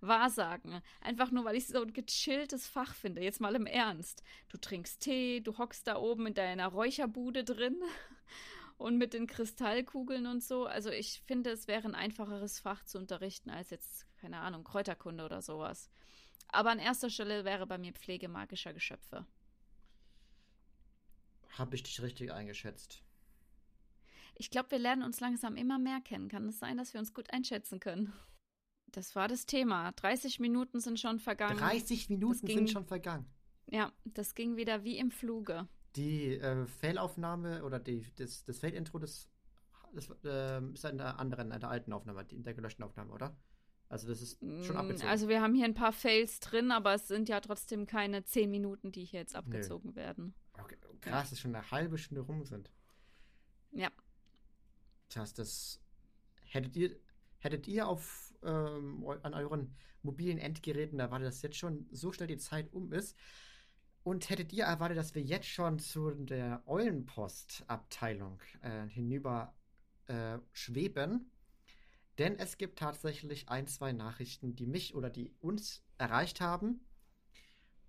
Wahrsagen. 0.00 0.80
Einfach 1.00 1.32
nur, 1.32 1.44
weil 1.44 1.56
ich 1.56 1.66
so 1.66 1.82
ein 1.82 1.92
gechilltes 1.92 2.68
Fach 2.68 2.94
finde. 2.94 3.20
Jetzt 3.20 3.40
mal 3.40 3.56
im 3.56 3.66
Ernst. 3.66 4.22
Du 4.48 4.58
trinkst 4.58 5.00
Tee, 5.00 5.40
du 5.40 5.58
hockst 5.58 5.88
da 5.88 5.96
oben 5.96 6.28
in 6.28 6.34
deiner 6.34 6.68
Räucherbude 6.68 7.42
drin 7.42 7.82
und 8.78 8.96
mit 8.96 9.12
den 9.12 9.26
Kristallkugeln 9.26 10.28
und 10.28 10.44
so. 10.44 10.66
Also 10.66 10.90
ich 10.90 11.20
finde, 11.26 11.50
es 11.50 11.66
wäre 11.66 11.88
ein 11.88 11.96
einfacheres 11.96 12.60
Fach 12.60 12.84
zu 12.84 12.98
unterrichten 12.98 13.50
als 13.50 13.70
jetzt, 13.70 14.06
keine 14.20 14.38
Ahnung, 14.38 14.62
Kräuterkunde 14.62 15.24
oder 15.24 15.42
sowas. 15.42 15.90
Aber 16.46 16.70
an 16.70 16.78
erster 16.78 17.10
Stelle 17.10 17.44
wäre 17.44 17.66
bei 17.66 17.76
mir 17.76 17.92
Pflege 17.92 18.28
magischer 18.28 18.72
Geschöpfe. 18.72 19.26
Habe 21.58 21.74
ich 21.74 21.82
dich 21.82 22.02
richtig 22.02 22.32
eingeschätzt? 22.32 23.02
Ich 24.34 24.50
glaube, 24.50 24.70
wir 24.72 24.78
lernen 24.78 25.02
uns 25.02 25.20
langsam 25.20 25.56
immer 25.56 25.78
mehr 25.78 26.00
kennen. 26.00 26.28
Kann 26.28 26.48
es 26.48 26.58
sein, 26.58 26.76
dass 26.76 26.92
wir 26.92 27.00
uns 27.00 27.14
gut 27.14 27.32
einschätzen 27.32 27.80
können? 27.80 28.12
Das 28.92 29.16
war 29.16 29.28
das 29.28 29.46
Thema. 29.46 29.92
30 29.92 30.40
Minuten 30.40 30.80
sind 30.80 31.00
schon 31.00 31.18
vergangen. 31.18 31.58
30 31.58 32.10
Minuten 32.10 32.46
ging, 32.46 32.58
sind 32.58 32.70
schon 32.70 32.84
vergangen. 32.84 33.26
Ja, 33.66 33.92
das 34.04 34.34
ging 34.34 34.56
wieder 34.56 34.84
wie 34.84 34.98
im 34.98 35.10
Fluge. 35.10 35.66
Die 35.96 36.36
äh, 36.36 36.66
Failaufnahme 36.66 37.64
oder 37.64 37.80
die, 37.80 38.06
das, 38.16 38.44
das 38.44 38.58
Fail-Intro, 38.58 38.98
das, 38.98 39.28
das 39.94 40.08
äh, 40.24 40.62
ist 40.72 40.84
in 40.84 40.98
der 40.98 41.18
anderen, 41.18 41.50
in 41.50 41.60
der 41.60 41.70
alten 41.70 41.92
Aufnahme, 41.92 42.26
in 42.30 42.44
der 42.44 42.54
gelöschten 42.54 42.84
Aufnahme, 42.84 43.12
oder? 43.12 43.36
Also 43.88 44.08
das 44.08 44.20
ist 44.20 44.38
schon 44.40 44.74
mm, 44.74 44.78
abgezogen. 44.78 45.08
Also 45.08 45.28
wir 45.28 45.40
haben 45.40 45.54
hier 45.54 45.64
ein 45.64 45.74
paar 45.74 45.92
Fails 45.92 46.40
drin, 46.40 46.70
aber 46.70 46.94
es 46.94 47.08
sind 47.08 47.28
ja 47.28 47.40
trotzdem 47.40 47.86
keine 47.86 48.24
10 48.24 48.50
Minuten, 48.50 48.92
die 48.92 49.04
hier 49.04 49.20
jetzt 49.20 49.36
abgezogen 49.36 49.90
Nö. 49.90 49.96
werden. 49.96 50.34
Okay. 50.58 50.76
Krass, 51.00 51.30
dass 51.30 51.40
schon 51.40 51.54
eine 51.54 51.70
halbe 51.70 51.98
Stunde 51.98 52.22
rum 52.22 52.44
sind. 52.44 52.70
Ja. 53.72 53.90
Das 55.08 55.16
heißt, 55.18 55.38
das 55.38 55.80
hättet 56.46 56.76
ihr, 56.76 56.96
hättet 57.38 57.68
ihr 57.68 57.86
auf 57.86 58.34
ähm, 58.42 59.06
an 59.22 59.34
euren 59.34 59.74
mobilen 60.02 60.38
Endgeräten 60.38 60.98
erwartet, 60.98 61.28
dass 61.28 61.42
jetzt 61.42 61.56
schon 61.56 61.86
so 61.90 62.12
schnell 62.12 62.28
die 62.28 62.38
Zeit 62.38 62.72
um 62.72 62.92
ist. 62.92 63.16
Und 64.02 64.30
hättet 64.30 64.52
ihr 64.52 64.64
erwartet, 64.64 64.98
dass 64.98 65.14
wir 65.16 65.22
jetzt 65.22 65.48
schon 65.48 65.80
zu 65.80 66.10
der 66.12 66.62
Eulenpost-Abteilung 66.66 68.40
äh, 68.62 68.86
hinüber 68.86 69.52
äh, 70.06 70.38
schweben? 70.52 71.32
Denn 72.18 72.38
es 72.38 72.56
gibt 72.56 72.78
tatsächlich 72.78 73.48
ein, 73.48 73.66
zwei 73.66 73.92
Nachrichten, 73.92 74.54
die 74.54 74.66
mich 74.66 74.94
oder 74.94 75.10
die 75.10 75.32
uns 75.40 75.82
erreicht 75.98 76.40
haben. 76.40 76.80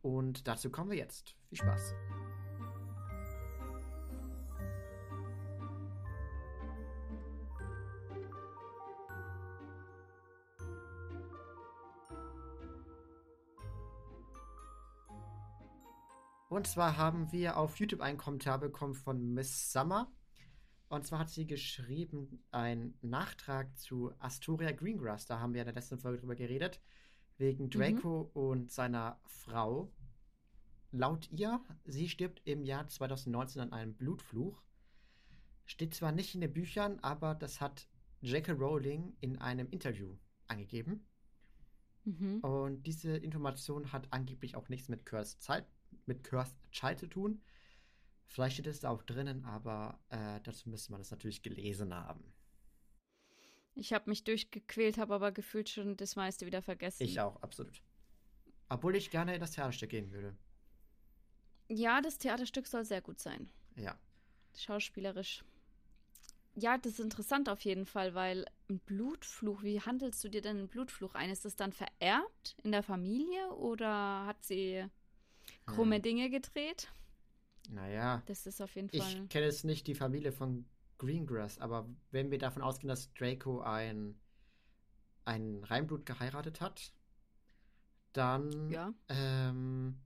Und 0.02 0.48
dazu 0.48 0.70
kommen 0.70 0.90
wir 0.90 0.98
jetzt. 0.98 1.36
Viel 1.50 1.60
Spaß. 1.60 1.94
Und 16.58 16.66
zwar 16.66 16.98
haben 16.98 17.32
wir 17.32 17.56
auf 17.56 17.78
YouTube 17.78 18.02
einen 18.02 18.18
Kommentar 18.18 18.58
bekommen 18.58 18.96
von 18.96 19.36
Miss 19.36 19.72
Summer. 19.72 20.12
Und 20.90 21.06
zwar 21.06 21.20
hat 21.20 21.30
sie 21.30 21.46
geschrieben, 21.46 22.44
ein 22.50 22.96
Nachtrag 23.04 23.78
zu 23.78 24.12
Astoria 24.18 24.72
Greengrass. 24.72 25.28
Da 25.28 25.40
haben 25.40 25.54
wir 25.54 25.62
in 25.62 25.68
der 25.68 25.76
letzten 25.76 26.00
Folge 26.00 26.18
drüber 26.18 26.34
geredet. 26.34 26.82
Wegen 27.38 27.66
mhm. 27.66 27.70
Draco 27.70 28.24
mhm. 28.24 28.42
und 28.42 28.72
seiner 28.72 29.22
Frau. 29.26 29.94
Laut 30.92 31.30
ihr, 31.30 31.64
sie 31.86 32.10
stirbt 32.10 32.42
im 32.46 32.64
Jahr 32.64 32.88
2019 32.88 33.62
an 33.62 33.72
einem 33.72 33.94
Blutfluch. 33.94 34.64
Steht 35.68 35.94
zwar 35.94 36.12
nicht 36.12 36.34
in 36.34 36.42
den 36.42 36.54
Büchern, 36.54 36.98
aber 37.04 37.36
das 37.36 37.62
hat 37.62 37.88
J.K. 38.22 38.54
Rowling 38.54 39.16
in 39.22 39.38
einem 39.38 39.70
Interview 39.70 40.18
angegeben. 40.48 41.06
Mhm. 42.04 42.40
Und 42.40 42.88
diese 42.88 43.16
Information 43.16 43.92
hat 43.92 44.08
angeblich 44.10 44.56
auch 44.56 44.70
nichts 44.70 44.90
mit 44.90 45.06
Cursed 45.06 45.44
Zeit 45.44 45.68
mit 46.08 46.24
Cursed 46.24 46.56
Child 46.72 47.00
zu 47.00 47.08
tun. 47.08 47.42
Vielleicht 48.28 48.56
steht 48.56 48.68
es 48.68 48.82
da 48.82 48.90
auch 48.90 49.04
drinnen, 49.04 49.46
aber 49.46 50.00
äh, 50.10 50.42
dazu 50.44 50.70
müsste 50.70 50.92
man 50.92 51.00
das 51.00 51.12
natürlich 51.12 51.42
gelesen 51.42 51.94
haben. 51.94 52.34
Ich 53.76 53.94
habe 53.94 54.10
mich 54.10 54.24
durchgequält, 54.24 54.98
habe 54.98 55.14
aber 55.14 55.32
gefühlt 55.32 55.70
schon 55.70 55.96
das 55.98 56.16
meiste 56.16 56.46
wieder 56.46 56.62
vergessen. 56.62 57.04
Ich 57.04 57.20
auch, 57.20 57.42
absolut. 57.42 57.82
Obwohl 58.70 58.96
ich 58.96 59.12
gerne 59.12 59.36
in 59.36 59.40
das 59.40 59.52
Theaterstück 59.52 59.92
gehen 59.92 60.12
würde. 60.12 60.36
Ja, 61.70 62.02
das 62.02 62.18
Theaterstück 62.18 62.68
soll 62.68 62.86
sehr 62.86 63.02
gut 63.02 63.20
sein. 63.20 63.50
Ja. 63.76 63.98
Schauspielerisch. 64.56 65.44
Ja, 66.56 66.78
das 66.80 66.94
ist 66.94 67.00
interessant 67.00 67.50
auf 67.50 67.62
jeden 67.62 67.86
Fall, 67.86 68.16
weil 68.16 68.46
ein 68.68 68.80
Blutfluch, 68.80 69.62
wie 69.62 69.80
handelst 69.80 70.24
du 70.24 70.30
dir 70.30 70.42
denn 70.42 70.58
einen 70.58 70.68
Blutfluch 70.68 71.14
ein? 71.14 71.30
Ist 71.30 71.46
das 71.46 71.56
dann 71.56 71.72
vererbt 71.72 72.56
in 72.64 72.72
der 72.72 72.82
Familie 72.82 73.52
oder 73.52 74.26
hat 74.26 74.44
sie 74.44 74.84
krumme 75.68 75.98
hm. 75.98 76.02
Dinge 76.02 76.30
gedreht. 76.30 76.92
Naja. 77.70 78.24
Das 78.26 78.46
ist 78.46 78.62
auf 78.62 78.76
jeden 78.76 78.90
Fall. 78.90 79.00
Ich 79.00 79.30
kenne 79.30 79.46
jetzt 79.46 79.66
nicht 79.66 79.88
die 79.88 79.96
Familie 79.96 80.32
von 80.32 80.66
Greengrass, 80.98 81.60
aber 81.60 81.88
wenn 82.12 82.32
wir 82.32 82.40
davon 82.40 82.64
ausgehen, 82.64 82.90
dass 82.90 83.14
Draco 83.14 83.62
ein, 83.62 84.20
ein 85.26 85.64
Reinblut 85.64 86.06
geheiratet 86.06 86.62
hat, 86.62 86.92
dann. 88.14 88.72
Ja. 88.72 88.94
Ähm, 89.10 90.00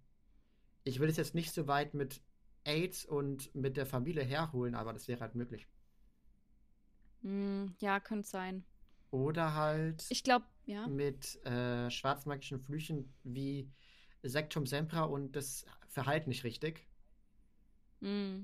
ich 0.84 1.00
will 1.00 1.10
es 1.10 1.18
jetzt 1.18 1.36
nicht 1.36 1.54
so 1.54 1.68
weit 1.68 1.94
mit 1.94 2.22
AIDS 2.64 3.06
und 3.06 3.54
mit 3.56 3.78
der 3.78 3.86
Familie 3.86 4.24
herholen, 4.24 4.76
aber 4.76 4.94
das 4.94 5.08
wäre 5.08 5.22
halt 5.22 5.36
möglich. 5.36 5.68
Mm, 7.22 7.68
ja, 7.80 8.00
könnte 8.00 8.28
sein. 8.28 8.66
Oder 9.12 9.54
halt 9.54 10.06
Ich 10.10 10.24
glaube, 10.24 10.46
ja. 10.66 10.88
mit 10.88 11.44
äh, 11.46 11.90
schwarzmagischen 11.92 12.60
Flüchen 12.60 13.14
wie 13.24 13.70
Sektum 14.24 14.66
Sempra 14.66 15.04
und 15.04 15.36
das 15.36 15.66
Verhalten 15.88 16.30
nicht 16.30 16.44
richtig. 16.44 16.88
Mm. 18.00 18.44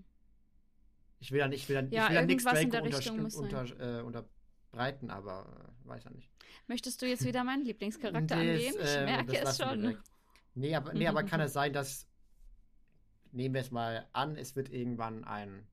Ich 1.19 1.31
will 1.31 1.39
ja 1.39 1.47
nicht, 1.47 1.63
ich 1.63 1.69
will 1.69 1.75
ja, 1.75 1.81
Ja, 1.81 2.03
ich 2.05 2.09
will 2.09 2.15
ja 2.15 2.81
nichts 2.81 3.07
unter, 3.07 3.63
unter, 3.63 3.99
äh, 3.99 4.01
unterbreiten, 4.01 5.09
aber 5.09 5.73
äh, 5.85 5.87
weiß 5.87 6.03
ja 6.03 6.11
nicht. 6.11 6.31
Möchtest 6.67 7.01
du 7.01 7.07
jetzt 7.07 7.25
wieder 7.25 7.43
meinen 7.43 7.65
Lieblingscharakter 7.65 8.35
angehen? 8.37 8.75
Ich 8.79 8.95
äh, 8.95 9.05
merke 9.05 9.37
es 9.37 9.57
schon. 9.57 9.97
Nee, 10.53 10.75
aber, 10.75 10.93
nee, 10.93 11.07
aber 11.07 11.23
kann 11.23 11.39
es 11.41 11.53
sein, 11.53 11.73
dass. 11.73 12.07
Nehmen 13.31 13.55
wir 13.55 13.61
es 13.61 13.71
mal 13.71 14.07
an, 14.13 14.35
es 14.35 14.55
wird 14.55 14.69
irgendwann 14.69 15.23
ein. 15.25 15.67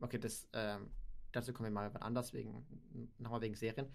Okay, 0.00 0.18
das, 0.18 0.48
ähm, 0.52 0.90
dazu 1.32 1.52
kommen 1.52 1.68
wir 1.68 1.72
mal 1.72 1.90
anders, 2.00 2.32
wegen, 2.32 2.64
nochmal 3.18 3.40
wegen 3.40 3.56
Serien. 3.56 3.92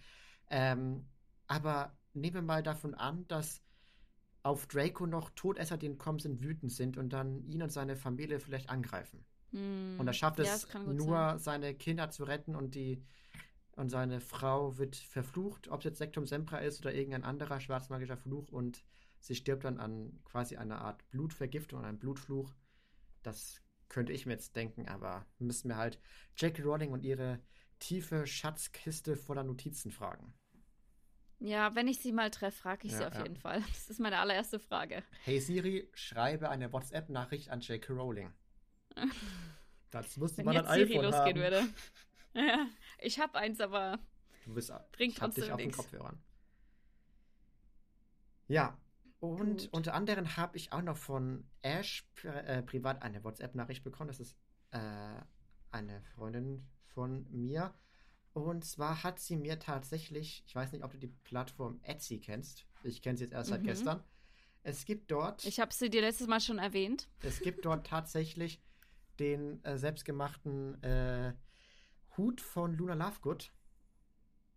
Ähm, 0.50 1.08
aber 1.48 1.98
nehmen 2.14 2.36
wir 2.36 2.42
mal 2.42 2.62
davon 2.62 2.94
an, 2.94 3.26
dass 3.28 3.64
auf 4.44 4.68
Draco 4.68 5.06
noch 5.06 5.30
Todesser, 5.32 5.78
die 5.78 5.88
entkommen 5.88 6.20
sind, 6.20 6.42
wütend 6.44 6.72
sind 6.72 6.98
und 6.98 7.12
dann 7.12 7.44
ihn 7.46 7.64
und 7.64 7.72
seine 7.72 7.96
Familie 7.96 8.40
vielleicht 8.40 8.70
angreifen. 8.70 9.26
Mm. 9.52 10.00
Und 10.00 10.08
er 10.08 10.14
schafft 10.14 10.40
Ja, 10.40 10.46
es 10.46 10.68
nur, 10.86 11.16
sein. 11.16 11.40
seine 11.40 11.74
Kinder 11.74 12.12
zu 12.12 12.26
retten 12.26 12.56
und 12.56 12.76
die 12.76 13.04
und 13.76 13.90
seine 13.90 14.20
Frau 14.20 14.78
wird 14.78 14.96
verflucht, 14.96 15.68
ob 15.70 15.80
es 15.80 15.86
jetzt 15.86 15.98
Sektum 15.98 16.28
Sempra 16.28 16.60
ist 16.60 16.82
oder 16.82 16.94
irgendein 16.94 17.24
anderer 17.24 17.60
schwarzmagischer 17.60 18.18
Fluch 18.18 18.52
und 18.52 18.84
sie 19.20 19.34
stirbt 19.34 19.64
dann 19.64 19.80
an 19.80 20.20
quasi 20.26 20.58
einer 20.58 20.82
Art 20.82 21.10
Blutvergiftung, 21.10 21.80
an 21.80 21.86
einem 21.86 21.98
Blutfluch. 22.00 22.54
Das 23.24 23.62
könnte 23.90 24.14
ich 24.14 24.26
mir 24.26 24.34
jetzt 24.34 24.56
denken, 24.56 24.88
aber 24.88 25.26
müssen 25.40 25.70
wir 25.70 25.78
halt 25.78 26.00
Jackie 26.36 26.62
Rowling 26.62 26.92
und 26.92 27.04
ihre 27.04 27.40
tiefe 27.80 28.28
Schatzkiste 28.28 29.16
voller 29.16 29.44
Notizen 29.44 29.92
fragen. 29.92 30.34
Ja, 31.44 31.76
wenn 31.76 31.90
ich 31.90 32.00
sie 32.00 32.14
mal 32.14 32.32
treffe, 32.32 32.58
frage 32.58 32.88
ich 32.88 32.94
sie 32.94 33.02
Ja, 33.02 33.10
auf 33.10 33.16
ja. 33.16 33.24
jeden 33.24 33.36
Fall. 33.36 33.62
Das 33.68 33.90
ist 33.90 34.00
meine 34.00 34.18
allererste 34.20 34.60
Frage. 34.60 35.04
Hey 35.26 35.42
Siri, 35.42 35.90
schreibe 35.94 36.50
eine 36.50 36.72
WhatsApp-Nachricht 36.72 37.50
an 37.50 37.60
J.K. 37.60 37.92
Rowling. 37.94 38.32
Das 39.92 40.16
musste 40.18 40.38
Wenn 40.38 40.46
man 40.46 40.56
jetzt 40.56 40.68
ein 40.68 40.80
Siri 40.88 41.00
iPhone 41.00 41.06
losgehen 41.06 41.26
haben. 41.26 41.36
würde. 41.44 41.64
Ja, 42.36 42.66
ich 42.98 43.20
habe 43.20 43.38
eins, 43.38 43.60
aber 43.62 44.00
Du 44.46 44.56
bist, 44.56 44.74
Bringt 44.94 45.14
ich 45.18 45.22
hab 45.22 45.36
dich 45.36 45.52
auf 45.52 45.58
den. 45.58 45.72
Kopfhörern. 45.72 46.18
Ja, 48.48 48.76
und 49.20 49.58
Gut. 49.64 49.70
unter 49.72 49.94
anderem 49.94 50.36
habe 50.36 50.58
ich 50.58 50.72
auch 50.74 50.82
noch 50.82 50.98
von 50.98 51.46
Ash 51.62 52.08
äh, 52.24 52.64
privat 52.64 53.04
eine 53.04 53.24
WhatsApp-Nachricht 53.24 53.84
bekommen. 53.84 54.08
Das 54.08 54.20
ist 54.20 54.36
äh, 54.72 54.80
eine 55.72 56.02
Freundin 56.16 56.66
von 56.88 57.28
mir. 57.30 57.74
Und 58.34 58.66
zwar 58.66 59.04
hat 59.04 59.20
sie 59.20 59.36
mir 59.36 59.60
tatsächlich, 59.60 60.44
ich 60.48 60.56
weiß 60.56 60.72
nicht, 60.72 60.84
ob 60.84 60.92
du 60.92 60.98
die 60.98 61.08
Plattform 61.08 61.80
Etsy 61.84 62.20
kennst. 62.20 62.66
Ich 62.84 63.02
kenne 63.02 63.18
sie 63.18 63.26
jetzt 63.26 63.34
erst 63.34 63.50
seit 63.52 63.62
Mhm. 63.62 63.66
gestern. 63.68 64.04
Es 64.64 64.86
gibt 64.86 65.12
dort, 65.12 65.46
ich 65.46 65.60
habe 65.60 65.74
sie 65.74 65.90
dir 65.90 66.02
letztes 66.02 66.28
Mal 66.28 66.40
schon 66.40 66.58
erwähnt. 66.58 67.08
es 67.22 67.40
gibt 67.42 67.66
dort 67.66 67.86
tatsächlich 67.88 68.62
den 69.20 69.64
äh, 69.64 69.78
selbstgemachten 69.78 70.82
äh, 70.84 71.34
Hut 72.18 72.42
von 72.42 72.74
Luna 72.76 72.94
Lovegood. 72.96 73.52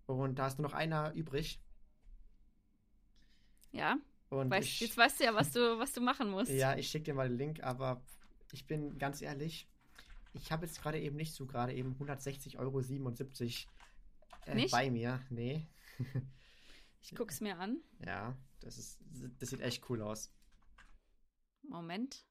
Und 0.07 0.39
da 0.39 0.47
ist 0.47 0.59
nur 0.59 0.69
noch 0.69 0.75
einer 0.75 1.13
übrig. 1.15 1.61
Ja, 3.73 3.97
Und 4.31 4.51
weißt, 4.51 4.69
ich, 4.69 4.81
jetzt 4.81 4.97
weißt 4.97 5.21
du 5.21 5.25
ja, 5.25 5.35
was 5.35 5.51
du, 5.53 5.79
was 5.79 5.93
du 5.93 6.01
machen 6.01 6.31
musst. 6.31 6.51
Ja, 6.51 6.77
ich 6.77 6.89
schicke 6.89 7.05
dir 7.07 7.15
mal 7.15 7.29
den 7.29 7.37
Link, 7.37 7.63
aber 7.63 8.03
ich 8.53 8.67
bin 8.67 8.97
ganz 8.99 9.21
ehrlich, 9.21 9.69
ich 10.37 10.53
habe 10.53 10.67
jetzt 10.67 10.81
gerade 10.81 11.01
eben 11.01 11.17
nicht 11.17 11.35
so 11.35 11.47
gerade 11.47 11.73
eben 11.75 11.95
160,77 11.97 12.59
Euro 12.59 12.81
äh, 14.47 14.55
Nicht? 14.55 14.73
bei 14.73 14.91
mir. 14.91 15.25
Nee. 15.31 15.67
Ich 17.09 17.15
guck's 17.15 17.41
mir 17.41 17.57
an. 17.59 17.81
Ja, 18.05 18.37
das 18.59 18.79
ist 18.79 18.99
das 19.39 19.51
sieht 19.51 19.61
echt 19.61 19.89
cool 19.89 20.03
aus. 20.03 20.33
Moment. 21.63 22.27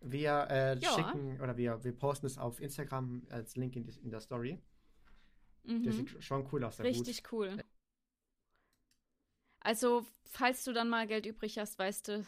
Wir 0.00 0.48
äh, 0.50 0.78
Ja. 0.78 0.92
schicken 0.92 1.40
oder 1.40 1.56
wir, 1.56 1.84
wir 1.84 1.92
posten 1.96 2.26
es 2.26 2.36
auf 2.36 2.60
Instagram 2.60 3.26
als 3.30 3.54
Link 3.54 3.76
in, 3.76 3.84
die, 3.84 3.96
in 4.00 4.10
der 4.10 4.20
Story. 4.20 4.60
Mhm. 5.62 5.92
sieht 5.92 6.24
schon 6.24 6.48
cool 6.52 6.64
aus. 6.64 6.80
Richtig 6.80 7.30
cool. 7.30 7.62
Also, 9.60 10.04
falls 10.24 10.64
du 10.64 10.72
dann 10.72 10.88
mal 10.88 11.06
Geld 11.06 11.26
übrig 11.26 11.58
hast, 11.58 11.78
weißt 11.78 12.08
du, 12.08 12.26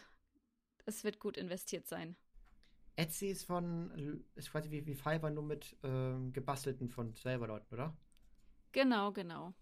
es 0.85 1.03
wird 1.03 1.19
gut 1.19 1.37
investiert 1.37 1.89
sein. 1.89 2.15
Etsy 2.97 3.29
ist 3.29 3.45
von, 3.45 4.25
ist 4.35 4.51
quasi 4.51 4.71
wie, 4.71 4.87
wie 4.87 4.95
Fiverr, 4.95 5.31
nur 5.31 5.43
mit 5.45 5.77
ähm, 5.83 6.33
gebastelten 6.33 6.89
von 6.89 7.15
selber 7.15 7.47
Leuten, 7.49 7.75
oder? 7.75 7.97
Genau, 8.73 9.13
genau. 9.13 9.55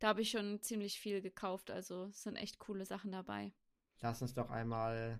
Da 0.00 0.08
habe 0.08 0.22
ich 0.22 0.30
schon 0.30 0.60
ziemlich 0.62 0.98
viel 1.00 1.22
gekauft, 1.22 1.70
also 1.70 2.06
es 2.06 2.22
sind 2.24 2.36
echt 2.36 2.58
coole 2.60 2.86
Sachen 2.86 3.12
dabei. 3.12 3.52
Lass 4.02 4.22
uns 4.22 4.34
doch 4.34 4.50
einmal 4.50 5.18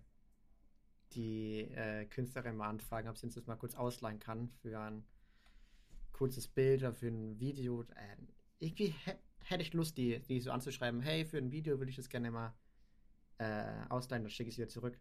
die 1.14 1.60
äh, 1.74 2.04
Künstlerin 2.06 2.56
mal 2.56 2.68
anfragen, 2.68 3.08
ob 3.08 3.16
sie 3.16 3.24
uns 3.26 3.34
das 3.36 3.46
mal 3.46 3.56
kurz 3.56 3.74
ausleihen 3.74 4.18
kann 4.20 4.50
für 4.60 4.78
ein 4.78 5.04
kurzes 6.12 6.48
Bild 6.48 6.80
oder 6.82 6.92
für 6.92 7.08
ein 7.08 7.38
Video. 7.40 7.82
Äh, 7.82 8.16
irgendwie 8.58 8.94
hä- 9.04 9.18
hätte 9.44 9.62
ich 9.62 9.72
Lust, 9.72 9.96
die, 9.98 10.20
die 10.20 10.40
so 10.40 10.50
anzuschreiben, 10.50 11.00
hey, 11.00 11.24
für 11.24 11.38
ein 11.38 11.50
Video 11.52 11.78
würde 11.78 11.90
ich 11.90 11.96
das 11.96 12.08
gerne 12.08 12.30
mal 12.30 12.54
äh, 13.38 13.86
ausleihen, 13.90 14.24
dann 14.24 14.30
schicke 14.30 14.48
ich 14.48 14.54
es 14.56 14.58
wieder 14.58 14.68
zurück. 14.68 14.98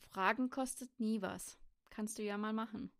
Fragen 0.00 0.50
kostet 0.50 0.90
nie 0.98 1.22
was. 1.22 1.58
Kannst 1.90 2.18
du 2.18 2.22
ja 2.22 2.36
mal 2.38 2.52
machen. 2.52 2.90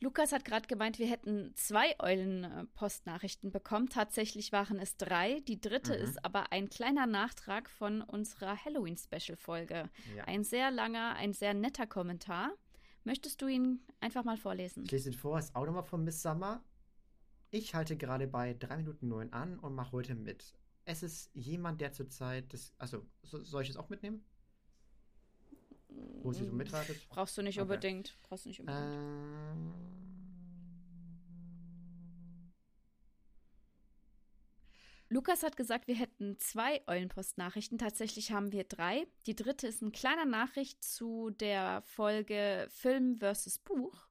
Lukas 0.00 0.30
hat 0.32 0.44
gerade 0.44 0.68
gemeint, 0.68 0.98
wir 1.00 1.08
hätten 1.08 1.52
zwei 1.56 1.96
Eulen-Postnachrichten 1.98 3.50
bekommen. 3.50 3.88
Tatsächlich 3.88 4.52
waren 4.52 4.78
es 4.78 4.96
drei. 4.96 5.40
Die 5.40 5.60
dritte 5.60 5.96
Mhm. 5.96 6.04
ist 6.04 6.24
aber 6.24 6.52
ein 6.52 6.68
kleiner 6.68 7.06
Nachtrag 7.06 7.68
von 7.68 8.02
unserer 8.02 8.64
Halloween-Special-Folge. 8.64 9.90
Ja. 10.16 10.24
Ein 10.24 10.44
sehr 10.44 10.70
langer, 10.70 11.14
ein 11.16 11.32
sehr 11.32 11.54
netter 11.54 11.86
Kommentar. 11.86 12.52
Möchtest 13.04 13.40
du 13.42 13.46
ihn 13.48 13.80
einfach 14.00 14.24
mal 14.24 14.36
vorlesen? 14.36 14.84
Ich 14.84 14.90
lese 14.92 15.10
ihn 15.10 15.14
vor, 15.16 15.38
ist 15.38 15.54
auch 15.56 15.66
nochmal 15.66 15.82
von 15.84 16.04
Miss 16.04 16.22
Summer. 16.22 16.62
Ich 17.50 17.74
halte 17.74 17.96
gerade 17.96 18.26
bei 18.26 18.54
3 18.54 18.76
Minuten 18.78 19.08
9 19.08 19.32
an 19.32 19.58
und 19.58 19.74
mache 19.74 19.92
heute 19.92 20.14
mit. 20.14 20.52
Es 20.84 21.02
ist 21.02 21.30
jemand, 21.34 21.80
der 21.80 21.92
zurzeit 21.92 22.52
das. 22.52 22.72
Also, 22.78 23.06
so, 23.22 23.42
soll 23.42 23.62
ich 23.62 23.70
es 23.70 23.76
auch 23.76 23.88
mitnehmen? 23.88 24.24
Wo 26.22 26.32
sie 26.32 26.44
so 26.44 26.52
mitratet? 26.52 26.96
Brauchst 27.08 27.36
du 27.38 27.42
nicht 27.42 27.56
Okay. 27.58 27.62
unbedingt. 27.62 28.16
Brauchst 28.22 28.44
du 28.44 28.48
nicht 28.48 28.60
unbedingt. 28.60 28.84
Ähm, 28.84 29.72
Lukas 35.10 35.42
hat 35.42 35.56
gesagt, 35.56 35.88
wir 35.88 35.94
hätten 35.94 36.38
zwei 36.38 36.82
Eulenpost-Nachrichten. 36.86 37.78
Tatsächlich 37.78 38.30
haben 38.32 38.52
wir 38.52 38.64
drei. 38.64 39.06
Die 39.26 39.34
dritte 39.34 39.66
ist 39.66 39.80
eine 39.80 39.90
kleine 39.90 40.26
Nachricht 40.26 40.84
zu 40.84 41.30
der 41.30 41.80
Folge 41.82 42.66
Film 42.68 43.16
versus 43.16 43.58
Buch. 43.58 44.06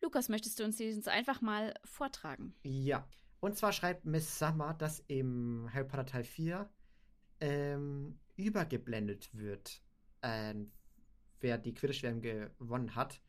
Lukas, 0.00 0.28
möchtest 0.30 0.58
du 0.58 0.64
uns 0.64 0.76
diesen 0.76 1.06
einfach 1.06 1.42
mal 1.42 1.74
vortragen? 1.84 2.54
Ja. 2.62 3.06
Und 3.40 3.58
zwar 3.58 3.72
schreibt 3.72 4.06
Miss 4.06 4.38
Summer, 4.38 4.72
dass 4.72 5.00
im 5.00 5.68
Harry 5.72 5.86
Potter 5.86 6.06
Teil 6.06 6.24
4 6.24 6.70
ähm, 7.40 8.18
übergeblendet 8.36 9.34
wird, 9.34 9.82
ähm, 10.22 10.72
wer 11.42 11.58
die 11.58 11.74
Quidditch-WM 11.74 12.20
gewonnen 12.22 12.94
hat. 12.94 13.20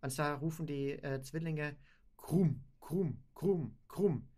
Und 0.00 0.10
zwar 0.10 0.38
rufen 0.38 0.66
die 0.66 0.92
äh, 0.92 1.22
Zwillinge 1.22 1.76
Krumm, 2.16 2.64
Krumm, 2.80 3.22
Krumm, 3.34 3.78
Krumm. 3.88 4.28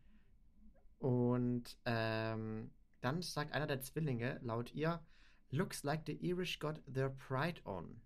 Und 0.99 1.79
ähm, 1.85 2.71
dann 3.01 3.23
sagt 3.23 3.53
einer 3.53 3.67
der 3.67 3.81
Zwillinge 3.83 4.39
laut 4.43 4.73
ihr, 4.73 5.05
looks 5.51 5.83
like 5.83 6.03
the 6.07 6.13
Irish 6.27 6.59
got 6.59 6.83
their 6.93 7.11
pride 7.11 7.61
on. 7.65 8.01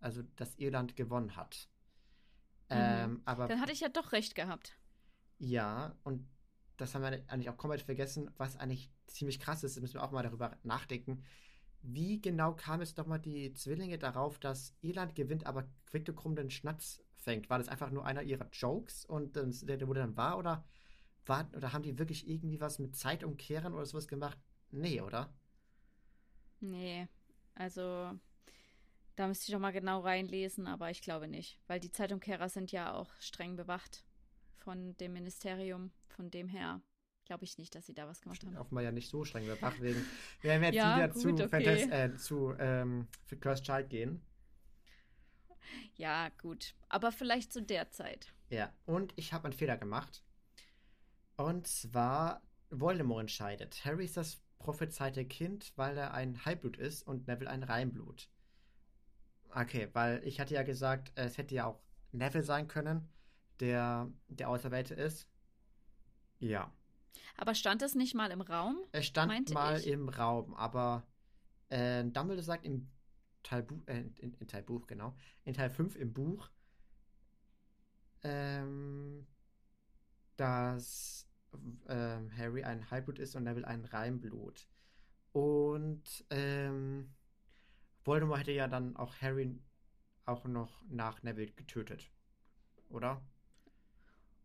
Also, 0.00 0.22
dass 0.36 0.56
Irland 0.56 0.94
gewonnen 0.96 1.36
hat. 1.36 1.68
Ähm, 2.68 3.22
aber 3.24 3.48
Dann 3.48 3.60
hatte 3.60 3.72
ich 3.72 3.80
ja 3.80 3.88
doch 3.88 4.12
recht 4.12 4.34
gehabt. 4.34 4.78
ja, 5.38 5.96
und 6.04 6.26
das 6.76 6.94
haben 6.94 7.02
wir 7.02 7.08
eigentlich 7.28 7.48
auch 7.50 7.56
komplett 7.56 7.82
vergessen, 7.82 8.30
was 8.36 8.56
eigentlich 8.56 8.90
ziemlich 9.06 9.40
krass 9.40 9.64
ist, 9.64 9.76
da 9.76 9.80
müssen 9.80 9.94
wir 9.94 10.02
auch 10.02 10.10
mal 10.10 10.22
darüber 10.22 10.56
nachdenken. 10.62 11.24
Wie 11.88 12.20
genau 12.20 12.54
kam 12.54 12.80
es 12.80 12.94
doch 12.94 13.06
mal 13.06 13.18
die 13.18 13.52
Zwillinge 13.52 13.98
darauf, 13.98 14.38
dass 14.38 14.74
Irland 14.80 15.14
gewinnt, 15.14 15.46
aber 15.46 15.68
Quicktokrum 15.86 16.34
den 16.34 16.50
Schnatz 16.50 17.02
fängt? 17.14 17.48
War 17.48 17.58
das 17.58 17.68
einfach 17.68 17.90
nur 17.90 18.04
einer 18.04 18.22
ihrer 18.22 18.48
Jokes 18.52 19.04
und 19.04 19.36
der, 19.36 19.86
wurde 19.86 20.00
dann 20.00 20.16
wahr 20.16 20.38
oder, 20.38 20.64
war, 21.26 21.48
oder 21.54 21.72
haben 21.72 21.82
die 21.82 21.98
wirklich 21.98 22.28
irgendwie 22.28 22.60
was 22.60 22.78
mit 22.78 22.96
Zeitumkehren 22.96 23.72
oder 23.72 23.86
sowas 23.86 24.08
gemacht? 24.08 24.38
Nee, 24.70 25.00
oder? 25.00 25.32
Nee, 26.60 27.06
also 27.54 28.18
da 29.14 29.28
müsste 29.28 29.46
ich 29.46 29.52
noch 29.52 29.60
mal 29.60 29.72
genau 29.72 30.00
reinlesen, 30.00 30.66
aber 30.66 30.90
ich 30.90 31.02
glaube 31.02 31.28
nicht, 31.28 31.58
weil 31.66 31.80
die 31.80 31.92
Zeitumkehrer 31.92 32.48
sind 32.48 32.72
ja 32.72 32.92
auch 32.94 33.10
streng 33.20 33.56
bewacht 33.56 34.04
von 34.56 34.96
dem 34.96 35.12
Ministerium. 35.12 35.92
Von 36.08 36.30
dem 36.30 36.48
her 36.48 36.80
glaube 37.26 37.44
ich 37.44 37.58
nicht, 37.58 37.74
dass 37.74 37.86
sie 37.86 37.94
da 37.94 38.06
was 38.08 38.20
gemacht 38.20 38.44
haben. 38.44 38.56
Offenbar 38.56 38.84
ja 38.84 38.92
nicht 38.92 39.10
so 39.10 39.24
streng 39.24 39.44
überwacht 39.44 39.80
wegen. 39.82 40.04
Wir 40.40 40.50
werden 40.50 40.64
jetzt 40.64 40.74
Ja, 40.76 40.96
wieder 40.96 41.08
gut, 41.08 41.20
zu, 41.20 41.28
okay. 41.30 41.48
Fantas 41.48 41.82
äh, 41.90 42.16
zu 42.16 42.54
ähm, 42.58 43.08
für 43.24 43.36
Cursed 43.36 43.66
Child 43.66 43.90
gehen. 43.90 44.22
Ja, 45.96 46.30
gut, 46.40 46.74
aber 46.88 47.12
vielleicht 47.12 47.52
zu 47.52 47.60
der 47.62 47.90
Zeit. 47.90 48.32
Ja, 48.50 48.72
und 48.86 49.12
ich 49.16 49.32
habe 49.32 49.44
einen 49.44 49.52
Fehler 49.52 49.76
gemacht. 49.76 50.22
Und 51.36 51.66
zwar 51.66 52.42
Voldemort 52.70 53.22
entscheidet. 53.22 53.84
Harry 53.84 54.04
ist 54.04 54.16
das 54.16 54.40
prophezeite 54.58 55.24
Kind, 55.24 55.72
weil 55.76 55.98
er 55.98 56.14
ein 56.14 56.44
Halbblut 56.44 56.76
ist 56.76 57.06
und 57.06 57.26
Neville 57.26 57.50
ein 57.50 57.62
Reinblut. 57.62 58.28
Okay, 59.50 59.88
weil 59.92 60.22
ich 60.24 60.40
hatte 60.40 60.54
ja 60.54 60.62
gesagt, 60.62 61.12
es 61.14 61.38
hätte 61.38 61.54
ja 61.54 61.66
auch 61.66 61.80
Neville 62.12 62.44
sein 62.44 62.68
können, 62.68 63.08
der 63.60 64.10
der 64.28 64.48
Auserwählte 64.48 64.94
ist. 64.94 65.28
Ja. 66.38 66.72
Aber 67.36 67.54
stand 67.54 67.82
es 67.82 67.94
nicht 67.94 68.14
mal 68.14 68.30
im 68.30 68.40
Raum? 68.40 68.78
Es 68.92 69.06
stand 69.06 69.50
mal 69.52 69.78
ich? 69.78 69.86
im 69.86 70.08
Raum, 70.08 70.54
aber 70.54 71.06
äh, 71.68 72.04
Dumbledore 72.04 72.42
sagt 72.42 72.64
im 72.64 72.88
Teil 73.42 73.62
Buch, 73.62 73.82
äh, 73.86 74.00
in, 74.16 74.34
in, 74.34 74.48
Teil 74.48 74.62
Buch, 74.62 74.86
genau, 74.86 75.14
in 75.44 75.54
Teil 75.54 75.70
5 75.70 75.96
im 75.96 76.12
Buch, 76.12 76.50
ähm, 78.22 79.26
dass 80.36 81.28
ähm, 81.88 82.30
Harry 82.36 82.64
ein 82.64 82.90
Halbblut 82.90 83.18
ist 83.18 83.36
und 83.36 83.44
Neville 83.44 83.66
ein 83.66 83.84
Reinblut. 83.84 84.68
Und 85.32 86.24
ähm, 86.30 87.14
Voldemort 88.04 88.40
hätte 88.40 88.52
ja 88.52 88.68
dann 88.68 88.96
auch 88.96 89.20
Harry 89.20 89.58
auch 90.24 90.44
noch 90.44 90.82
nach 90.88 91.22
Neville 91.22 91.52
getötet. 91.52 92.10
Oder? 92.88 93.22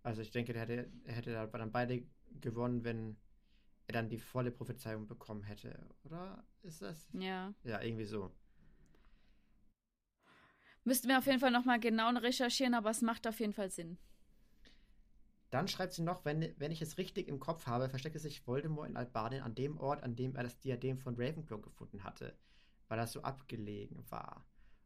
Also 0.04 0.22
ich 0.22 0.32
denke, 0.32 0.54
er 0.54 0.62
hätte, 0.62 0.92
er 1.06 1.16
hätte 1.16 1.50
dann 1.52 1.72
beide 1.72 2.04
gewonnen, 2.40 2.84
wenn 2.84 3.18
er 3.88 3.94
dann 3.94 4.10
die 4.10 4.20
volle 4.20 4.52
Prophezeiung 4.52 5.08
bekommen 5.08 5.44
hätte. 5.44 5.90
Oder 6.04 6.44
ist 6.62 6.82
das? 6.82 7.10
Ja. 7.14 7.54
Ja, 7.64 7.82
irgendwie 7.82 8.06
so. 8.06 8.32
Müssten 10.84 11.10
wir 11.10 11.18
auf 11.18 11.26
jeden 11.26 11.40
Fall 11.40 11.52
nochmal 11.52 11.80
genau 11.80 12.10
recherchieren, 12.10 12.74
aber 12.74 12.90
es 12.90 13.02
macht 13.02 13.28
auf 13.28 13.40
jeden 13.40 13.54
Fall 13.54 13.70
Sinn. 13.70 13.98
Dann 15.52 15.68
schreibt 15.68 15.94
sie 15.94 16.02
noch, 16.02 16.24
wenn, 16.24 16.54
wenn 16.58 16.72
ich 16.72 16.82
es 16.82 16.98
richtig 16.98 17.28
im 17.28 17.40
Kopf 17.40 17.68
habe, 17.68 17.90
versteckte 17.90 18.20
sich 18.20 18.48
Voldemort 18.48 18.90
in 18.90 18.96
Albanien 18.96 19.44
an 19.44 19.54
dem 19.54 19.78
Ort, 19.78 20.02
an 20.02 20.16
dem 20.16 20.36
er 20.36 20.44
das 20.44 20.60
Diadem 20.60 20.98
von 20.98 21.16
Ravenclaw 21.16 21.62
gefunden 21.62 22.04
hatte, 22.04 22.38
weil 22.88 22.98
er 22.98 23.08
so 23.08 23.22
abgelegen 23.22 24.10
war. 24.10 24.46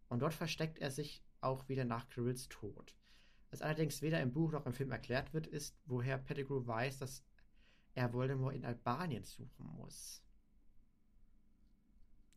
Und 0.09 0.19
dort 0.19 0.33
versteckt 0.33 0.79
er 0.79 0.89
sich 0.89 1.23
auch 1.39 1.69
wieder 1.69 1.85
nach 1.85 2.09
Kirills 2.09 2.49
Tod. 2.49 2.95
Was 3.51 3.61
allerdings 3.61 4.01
weder 4.01 4.19
im 4.21 4.33
Buch 4.33 4.51
noch 4.51 4.65
im 4.65 4.73
Film 4.73 4.91
erklärt 4.91 5.33
wird, 5.33 5.47
ist, 5.47 5.77
woher 5.85 6.17
Pettigrew 6.17 6.65
weiß, 6.65 6.97
dass 6.97 7.23
er 7.95 8.13
Voldemort 8.13 8.53
in 8.55 8.65
Albanien 8.65 9.23
suchen 9.23 9.65
muss. 9.77 10.21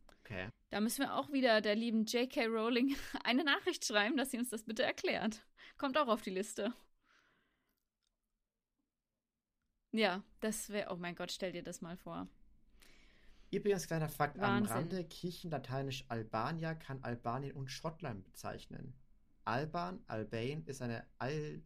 Okay. 0.07 0.49
Da 0.69 0.79
müssen 0.79 1.01
wir 1.01 1.15
auch 1.15 1.31
wieder 1.31 1.61
der 1.61 1.75
lieben 1.75 2.05
J.K. 2.05 2.45
Rowling 2.45 2.95
eine 3.23 3.43
Nachricht 3.43 3.85
schreiben, 3.85 4.17
dass 4.17 4.31
sie 4.31 4.37
uns 4.37 4.49
das 4.49 4.63
bitte 4.63 4.83
erklärt. 4.83 5.45
Kommt 5.77 5.97
auch 5.97 6.07
auf 6.07 6.21
die 6.21 6.29
Liste. 6.29 6.73
Ja, 9.91 10.23
das 10.39 10.69
wäre, 10.69 10.93
oh 10.93 10.97
mein 10.97 11.15
Gott, 11.15 11.31
stell 11.31 11.51
dir 11.51 11.63
das 11.63 11.81
mal 11.81 11.97
vor. 11.97 12.27
Übrigens, 13.51 13.87
kleiner 13.87 14.09
Fakt 14.09 14.37
Wahnsinn. 14.37 14.71
am 14.71 14.77
Rande: 14.77 15.03
Kirchenlateinisch 15.05 16.05
Albania 16.07 16.75
kann 16.75 17.03
Albanien 17.03 17.55
und 17.55 17.69
Schottland 17.69 18.23
bezeichnen. 18.23 18.93
Alban, 19.45 20.03
Albane 20.05 20.63
ist 20.67 20.81
eine 20.81 21.07
al 21.17 21.63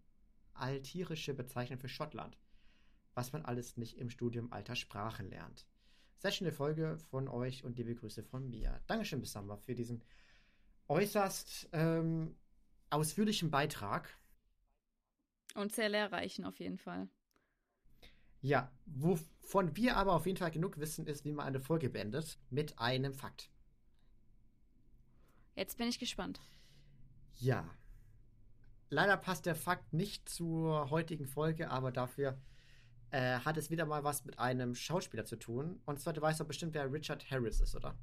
altirische 0.54 1.34
Bezeichnung 1.34 1.80
für 1.80 1.90
Schottland, 1.90 2.38
was 3.14 3.34
man 3.34 3.44
alles 3.46 3.78
nicht 3.78 3.98
im 3.98 4.10
Studium 4.10 4.52
alter 4.52 4.76
Sprachen 4.76 5.30
lernt. 5.30 5.68
Sehr 6.18 6.32
schöne 6.32 6.52
Folge 6.52 6.98
von 7.10 7.28
euch 7.28 7.64
und 7.64 7.78
liebe 7.78 7.96
Grüße 7.96 8.24
von 8.24 8.50
mir. 8.50 8.82
Dankeschön, 8.88 9.20
Bissamba, 9.20 9.58
für 9.58 9.76
diesen 9.76 10.04
äußerst 10.88 11.70
ähm, 11.74 12.36
ausführlichen 12.90 13.52
Beitrag. 13.52 14.18
Und 15.56 15.74
sehr 15.74 15.90
lehrreichen 15.90 16.46
auf 16.46 16.60
jeden 16.60 16.78
Fall. 16.78 17.10
Ja, 18.42 18.72
wovon 18.86 19.76
wir 19.76 19.96
aber 19.98 20.14
auf 20.14 20.26
jeden 20.26 20.38
Fall 20.38 20.52
genug 20.52 20.78
wissen, 20.80 21.08
ist, 21.08 21.24
wie 21.24 21.32
man 21.32 21.46
eine 21.46 21.60
Folge 21.60 21.90
beendet 21.90 22.38
mit 22.50 22.78
einem 22.80 23.14
Fakt. 23.14 23.50
Jetzt 25.56 25.78
bin 25.78 25.88
ich 25.88 26.00
gespannt. 26.00 26.42
Ja. 27.40 27.70
Leider 28.90 29.18
passt 29.18 29.46
der 29.46 29.56
Fakt 29.56 29.94
nicht 29.94 30.28
zur 30.28 30.90
heutigen 30.90 31.26
Folge, 31.26 31.70
aber 31.70 31.92
dafür 31.92 32.38
äh, 33.14 33.40
hat 33.40 33.58
es 33.58 33.70
wieder 33.70 33.86
mal 33.86 34.04
was 34.04 34.26
mit 34.26 34.40
einem 34.40 34.74
Schauspieler 34.74 35.24
zu 35.24 35.36
tun. 35.36 35.80
Und 35.86 36.00
zwar, 36.00 36.14
du 36.14 36.22
weißt 36.22 36.40
doch 36.40 36.48
bestimmt, 36.48 36.74
wer 36.74 36.92
Richard 36.92 37.30
Harris 37.30 37.60
ist, 37.62 37.76
oder? 37.76 37.96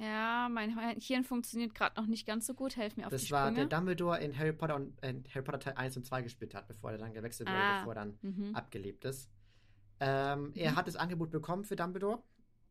Ja, 0.00 0.48
mein 0.50 0.76
Hirn 1.00 1.24
funktioniert 1.24 1.74
gerade 1.74 2.00
noch 2.00 2.08
nicht 2.08 2.26
ganz 2.26 2.46
so 2.46 2.54
gut. 2.54 2.76
Helf 2.76 2.96
mir 2.96 3.06
auf 3.06 3.10
das 3.10 3.22
die 3.22 3.28
Sprünge. 3.28 3.44
Das 3.44 3.56
war 3.56 3.68
der 3.68 3.78
Dumbledore 3.78 4.18
in 4.20 4.36
Harry 4.36 4.52
Potter 4.52 4.74
und 4.74 5.00
in 5.04 5.24
Harry 5.32 5.42
Potter 5.42 5.60
Teil 5.60 5.74
1 5.74 5.96
und 5.96 6.04
2 6.04 6.22
gespielt 6.22 6.54
hat, 6.54 6.66
bevor 6.66 6.90
er 6.90 6.98
dann 6.98 7.14
gewechselt 7.14 7.48
wurde, 7.48 7.58
ah, 7.58 7.78
bevor 7.78 7.94
er 7.94 8.04
dann 8.04 8.18
mhm. 8.22 8.54
abgelebt 8.54 9.04
ist. 9.04 9.30
Ähm, 10.00 10.48
mhm. 10.48 10.52
Er 10.54 10.74
hat 10.74 10.88
das 10.88 10.96
Angebot 10.96 11.30
bekommen 11.30 11.64
für 11.64 11.76
Dumbledore 11.76 12.22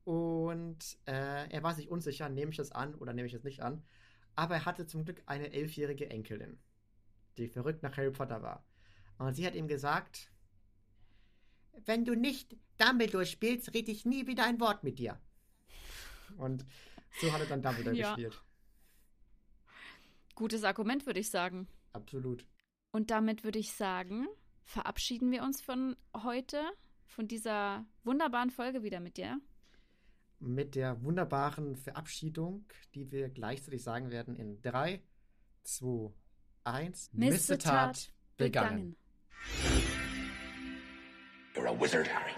und 0.04 0.98
äh, 1.06 1.50
er 1.50 1.64
war 1.64 1.74
sich 1.74 1.90
unsicher, 1.90 2.28
nehme 2.28 2.52
ich 2.52 2.58
das 2.58 2.72
an 2.72 2.94
oder 2.96 3.14
nehme 3.14 3.28
ich 3.28 3.34
es 3.34 3.44
nicht 3.44 3.62
an. 3.62 3.84
Aber 4.36 4.56
er 4.56 4.66
hatte 4.66 4.86
zum 4.86 5.06
Glück 5.06 5.24
eine 5.28 5.54
elfjährige 5.54 6.10
Enkelin, 6.10 6.60
die 7.38 7.48
verrückt 7.48 7.84
nach 7.84 7.96
Harry 7.96 8.12
Potter 8.12 8.42
war. 8.42 8.66
Und 9.18 9.34
sie 9.36 9.45
hat 9.45 9.55
ihm 9.55 9.68
gesagt, 9.68 10.32
wenn 11.86 12.05
du 12.05 12.16
nicht 12.16 12.55
Dumbledore 12.78 13.26
spielst, 13.26 13.74
rede 13.74 13.91
ich 13.91 14.05
nie 14.05 14.28
wieder 14.28 14.45
ein 14.45 14.59
Wort 14.59 14.84
mit 14.84 14.99
dir. 14.99 15.20
Und 16.38 16.66
so 17.22 17.32
hat 17.32 17.41
er 17.41 17.47
dann 17.47 17.61
Dumbledore 17.61 17.95
ja. 17.95 18.16
gespielt. 18.16 18.41
Gutes 20.36 20.63
Argument, 20.63 21.05
würde 21.05 21.22
ich 21.22 21.30
sagen. 21.30 21.68
Absolut. 21.93 22.45
Und 22.91 23.09
damit 23.09 23.43
würde 23.43 23.59
ich 23.59 23.72
sagen, 23.72 24.28
verabschieden 24.63 25.32
wir 25.32 25.43
uns 25.43 25.61
von 25.61 25.95
heute, 26.13 26.61
von 27.05 27.28
dieser 27.28 27.86
wunderbaren 28.03 28.49
Folge 28.49 28.84
wieder 28.84 28.99
mit 28.99 29.18
dir. 29.18 29.39
Mit 30.39 30.76
der 30.76 31.01
wunderbaren 31.01 31.78
Verabschiedung, 31.78 32.66
die 32.93 33.11
wir 33.11 33.30
gleichzeitig 33.30 33.84
sagen 33.84 34.11
werden 34.11 34.36
in 34.36 34.61
3, 34.61 35.01
2, 35.63 36.11
1. 36.66 37.13
Missetat 37.13 38.11
begangen. 38.38 38.76
begangen. 38.76 38.95
You're 41.56 41.68
a 41.68 41.74
wizard, 41.74 42.08
Harry. 42.08 42.34